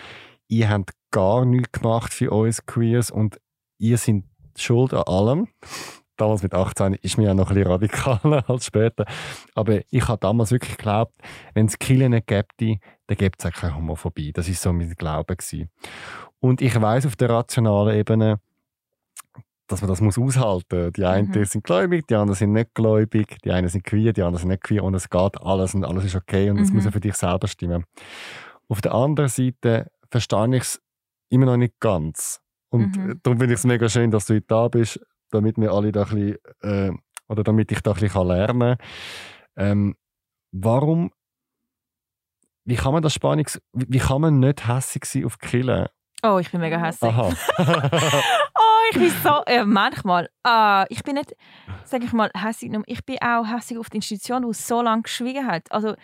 [0.48, 3.40] ihr habt gar nichts gemacht für uns Queers und
[3.78, 4.24] ihr seid
[4.56, 5.48] schuld an allem.
[6.16, 9.06] Damals mit 18 ist mir ja noch ein bisschen radikaler als später.
[9.54, 11.14] Aber ich habe damals wirklich geglaubt,
[11.54, 12.46] wenn es Killen nicht gäbe,
[13.06, 14.32] dann gibt es auch keine Homophobie.
[14.32, 15.36] Das war so mein Glaube.
[15.36, 15.70] Gewesen.
[16.38, 18.40] Und ich weiß auf der rationalen Ebene,
[19.72, 20.92] dass man das muss aushalten muss.
[20.92, 21.44] Die einen mhm.
[21.44, 24.62] sind gläubig, die anderen sind nicht gläubig, die einen sind queer, die anderen sind nicht
[24.62, 26.76] queer und es geht alles und alles ist okay und es mhm.
[26.76, 27.84] muss ja für dich selber stimmen.
[28.68, 30.82] Auf der anderen Seite verstehe ich es
[31.30, 32.40] immer noch nicht ganz.
[32.70, 33.20] Und mhm.
[33.22, 35.00] darum finde ich es mega schön, dass du heute da bist,
[35.30, 36.92] damit wir alle da ein bisschen, äh,
[37.28, 38.86] oder damit ich da ein bisschen lernen kann.
[39.56, 39.96] Ähm,
[40.52, 41.10] warum
[42.64, 43.60] wie kann man das Spannungs...
[43.72, 45.88] Wie kann man nicht hässig sein auf Killen?
[46.22, 47.08] Oh, ich bin mega hässig.
[47.08, 47.32] Aha.
[48.92, 49.42] ich bin so...
[49.46, 50.28] Äh, manchmal.
[50.46, 51.34] Uh, ich bin nicht,
[51.84, 52.72] sage ich mal, hässig.
[52.86, 55.70] Ich bin auch hässig auf die Institution, die so lange geschwiegen hat.
[55.70, 55.94] Also,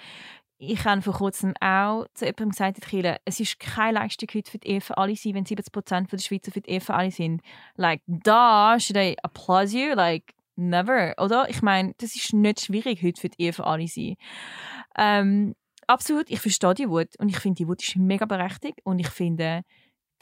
[0.59, 4.59] ich habe vor kurzem auch zu jemandem gesagt, Kirche, es ist keine Leistung heute für
[4.59, 7.43] die Ehe für alle sein, wenn 70% der Schweizer für die Ehe für alle sind.
[7.77, 9.95] Like, da should I applaud you?
[9.95, 11.15] Like, never.
[11.19, 11.49] Oder?
[11.49, 14.17] Ich meine, das ist nicht schwierig heute für die Ehe für alle sein.
[14.97, 15.55] Ähm,
[15.87, 19.09] absolut, ich verstehe die Wut und ich finde, die Wut ist mega berechtigt und ich
[19.09, 19.63] finde,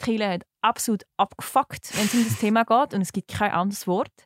[0.03, 3.87] Chile hat absolut abgefuckt, wenn es um das Thema geht und es gibt kein anderes
[3.87, 4.25] Wort.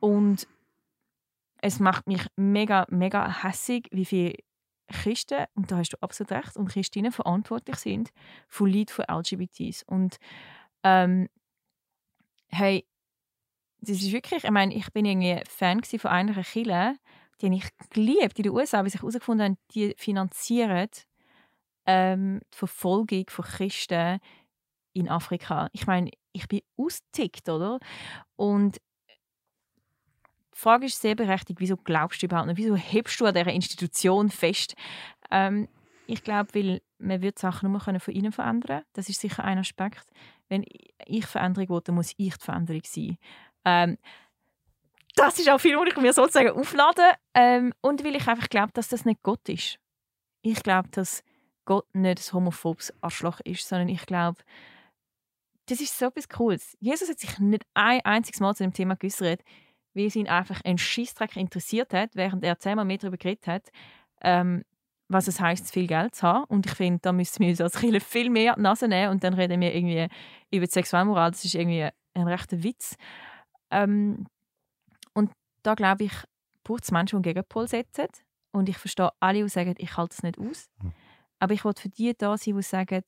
[0.00, 0.46] Und
[1.58, 4.34] es macht mich mega, mega hässig, wie viele
[4.88, 8.10] Christen, und da hast du absolut recht, und Christinnen verantwortlich sind
[8.48, 9.84] für Leid von LGBTs.
[9.84, 10.16] Und
[10.82, 11.28] ähm,
[12.48, 12.86] hey,
[13.80, 16.96] das ist wirklich, ich meine, ich bin irgendwie Fan von einer Kirche,
[17.40, 20.88] die habe ich geliebt in den USA, weil sich herausgefunden haben, die finanzieren
[21.86, 24.20] ähm, die Verfolgung von Christen
[24.92, 25.68] in Afrika.
[25.72, 27.78] Ich meine, ich bin ausgetickt, oder?
[28.36, 28.80] Und
[30.54, 32.58] die Frage ist sehr berechtigt, wieso glaubst du überhaupt nicht?
[32.58, 34.74] Wieso hebst du an dieser Institution fest?
[35.30, 35.68] Ähm,
[36.06, 40.04] ich glaube, weil man wird Sachen nur von innen verändern Das ist sicher ein Aspekt.
[40.48, 40.64] Wenn
[41.06, 43.18] ich Veränderung will, dann muss ich die Veränderung sein.
[43.64, 43.98] Ähm,
[45.14, 47.02] das ist auch viel, was ich mir sozusagen auflade.
[47.34, 49.78] Ähm, und weil ich einfach glaube, dass das nicht Gott ist.
[50.42, 51.22] Ich glaube, dass
[51.64, 54.40] Gott nicht ein homophobes Arschloch ist, sondern ich glaube,
[55.72, 56.76] das ist so etwas Cooles.
[56.80, 59.40] Jesus hat sich nicht ein einziges Mal zu dem Thema geäußert,
[59.94, 63.70] wie es ihn einfach ein Schissdreck interessiert hat, während er zehnmal mehr darüber geredet hat,
[64.20, 64.64] ähm,
[65.08, 66.44] was es heißt, viel Geld zu haben.
[66.44, 69.24] Und ich finde, da müssen wir uns als Kirche viel mehr die Nase nehmen und
[69.24, 70.08] dann reden wir irgendwie
[70.50, 71.30] über die Sexualmoral.
[71.30, 72.96] Das ist irgendwie ein rechter Witz.
[73.70, 74.26] Ähm,
[75.14, 75.30] und
[75.62, 76.12] da glaube ich,
[76.64, 78.08] braucht es Menschen, die einen Gegenpol setzen.
[78.52, 80.68] Und ich verstehe alle, die sagen, ich halte es nicht aus.
[80.82, 80.92] Hm.
[81.38, 83.02] Aber ich wollte für die da sein, die sagen,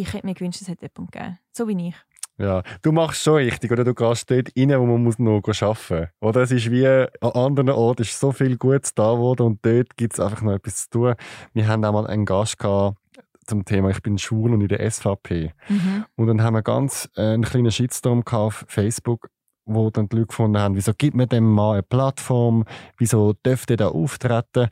[0.00, 1.38] ich hätte mir gewünscht, es hätte jemanden gegeben.
[1.52, 1.94] So wie ich.
[2.40, 3.82] Ja, du machst schon richtig, oder?
[3.82, 6.08] Du gehst dort rein, wo man muss noch arbeiten muss.
[6.20, 9.96] Oder es ist wie an anderen Orten ist so viel Gutes da geworden und dort
[9.96, 11.14] gibt es einfach noch etwas zu tun.
[11.52, 12.96] Wir haben auch mal einen Gast gehabt
[13.44, 15.52] zum Thema «Ich bin schwul» und in der SVP.
[15.68, 16.04] Mhm.
[16.16, 19.30] Und dann haben wir ganz äh, einen kleinen Shitstorm auf Facebook,
[19.64, 22.64] wo dann die Leute gefunden haben, wieso gibt man dem mal eine Plattform,
[22.98, 24.68] wieso dürfte er da auftreten?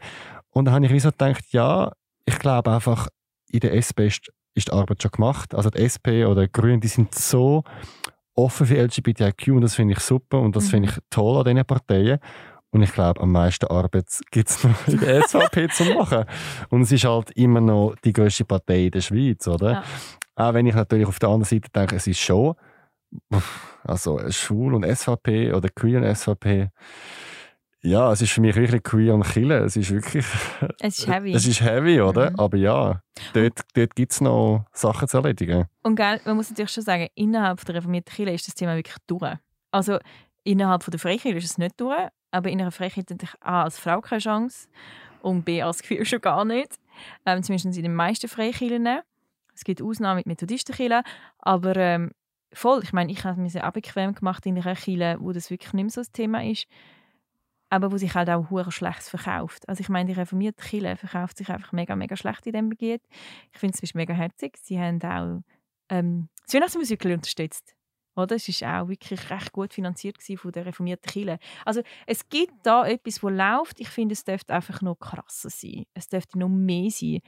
[0.50, 1.92] Und dann habe ich wie so gedacht, ja,
[2.26, 3.08] ich glaube einfach,
[3.50, 5.54] in der SP ist ist die Arbeit schon gemacht.
[5.54, 7.62] Also die SP oder die Grünen, die sind so
[8.34, 10.70] offen für LGBTIQ und das finde ich super und das mhm.
[10.70, 12.18] finde ich toll an diesen Parteien.
[12.70, 16.24] Und ich glaube, am meisten Arbeit gibt es noch in der SVP zu machen.
[16.68, 19.72] Und es ist halt immer noch die größte Partei in der Schweiz, oder?
[19.72, 19.84] Ja.
[20.34, 22.54] Auch wenn ich natürlich auf der anderen Seite denke, es ist schon,
[23.84, 26.70] also schwul und SVP oder queer und SVP,
[27.86, 29.64] ja, es ist für mich wirklich queer und killer.
[29.64, 30.26] Es ist wirklich.
[30.80, 31.32] Es ist heavy.
[31.32, 32.30] Es ist heavy, oder?
[32.30, 32.40] Mhm.
[32.40, 33.00] Aber ja,
[33.32, 35.66] dort, dort gibt es noch Sachen zu erledigen.
[35.82, 38.96] Und gell, man muss natürlich schon sagen, innerhalb der reformierten Kirche ist das Thema wirklich
[39.06, 39.36] durch.
[39.70, 39.98] Also
[40.42, 43.78] innerhalb der Freikirche ist es nicht durch, aber in einer Freikirche hat ich A als
[43.78, 44.68] Frau keine Chance
[45.22, 46.78] und B als Gefühl schon gar nicht.
[47.24, 49.00] Ähm, zumindest in den meisten Freikirchen.
[49.54, 51.02] Es gibt Ausnahmen mit Methodistenkirchen,
[51.38, 52.10] aber ähm,
[52.52, 52.80] voll.
[52.82, 55.84] Ich meine, ich habe mir sehr abbequem gemacht in einer Kirche, wo das wirklich nicht
[55.84, 56.66] mehr so das Thema ist
[57.76, 59.68] aber wo sich halt auch hure schlecht verkauft.
[59.68, 63.02] Also ich meine, die reformierte Kirche verkauft sich einfach mega, mega schlecht in diesem Gebiet.
[63.52, 64.56] Ich finde es mega herzig.
[64.62, 65.42] Sie haben auch
[65.90, 67.76] ähm, das Weihnachtsmusical unterstützt.
[68.16, 68.36] Oder?
[68.36, 71.38] Es war auch wirklich recht gut finanziert von der reformierten Kirche.
[71.66, 73.78] Also es gibt da etwas, wo läuft.
[73.78, 75.84] Ich finde, es dürfte einfach noch krasser sein.
[75.92, 77.20] Es dürfte noch mehr sein.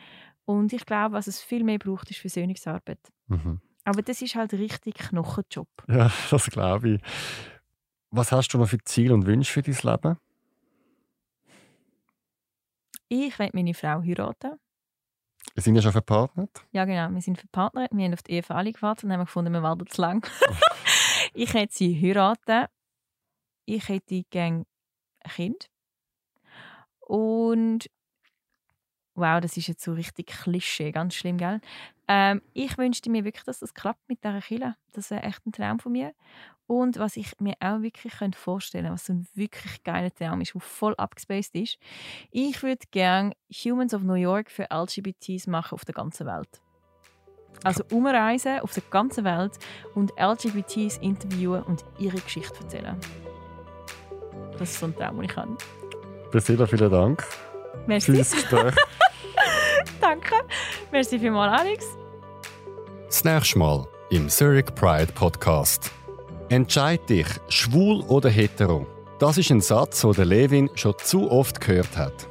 [0.46, 3.00] Und ich glaube, was es viel mehr braucht, ist Versöhnungsarbeit.
[3.26, 3.60] Mhm.
[3.84, 5.68] Aber das ist halt richtig Knochenjob.
[5.88, 7.00] Ja, das glaube ich.
[8.10, 10.16] Was hast du noch für Ziele und Wünsche für dein Leben?
[13.08, 14.58] Ich will meine Frau heiraten.
[15.54, 16.64] Wir sind ja schon verpartnert.
[16.72, 17.10] Ja, genau.
[17.10, 17.90] Wir sind verpartnert.
[17.92, 20.26] Wir haben auf die Ehe für alle gewartet und haben gefunden, wir warten zu lang.
[21.34, 22.66] ich hätte sie heiraten.
[23.64, 24.66] Ich hätte gerne
[25.20, 25.70] ein Kind.
[27.00, 27.88] Und
[29.18, 31.60] wow, das ist jetzt so richtig Klischee, ganz schlimm, gell?
[32.06, 34.76] Ähm, ich wünschte mir wirklich, dass das klappt mit dieser Kille.
[34.92, 36.14] Das wäre echt ein Traum von mir.
[36.66, 40.54] Und was ich mir auch wirklich vorstellen könnte, was so ein wirklich geiler Traum ist,
[40.54, 41.78] der voll abgespaced ist,
[42.30, 43.32] ich würde gerne
[43.64, 46.60] Humans of New York für LGBTs machen auf der ganzen Welt.
[47.64, 49.58] Also umreisen auf der ganzen Welt
[49.94, 52.96] und LGBTs interviewen und ihre Geschichte erzählen.
[54.58, 55.56] Das ist so ein Traum, den ich habe.
[56.30, 57.26] Priscilla, vielen Dank.
[57.86, 58.12] Merci.
[58.12, 58.74] Für das Gespräch.
[60.08, 60.36] Danke.
[60.90, 61.98] Merci vielmals, Alex.
[63.08, 65.90] Das nächste Mal im Zurich Pride Podcast.
[66.48, 68.86] Entscheid dich, schwul oder hetero.
[69.18, 72.26] Das ist ein Satz, den Levin schon zu oft gehört hat.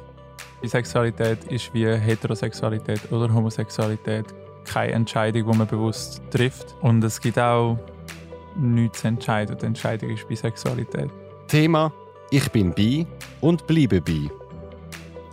[0.60, 4.26] Bisexualität ist wie Heterosexualität oder Homosexualität
[4.64, 6.74] keine Entscheidung, die man bewusst trifft.
[6.80, 7.78] Und es gibt auch
[8.56, 9.56] nichts zu entscheiden.
[9.56, 11.10] Die Entscheidung ist Bisexualität.
[11.46, 11.92] Thema:
[12.30, 13.06] Ich bin bi
[13.40, 14.28] und bleibe bi.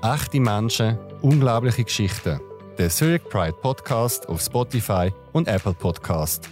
[0.03, 2.39] Echte Menschen, unglaubliche Geschichten.
[2.77, 6.47] Der Zurich Pride Podcast auf Spotify und Apple Podcast.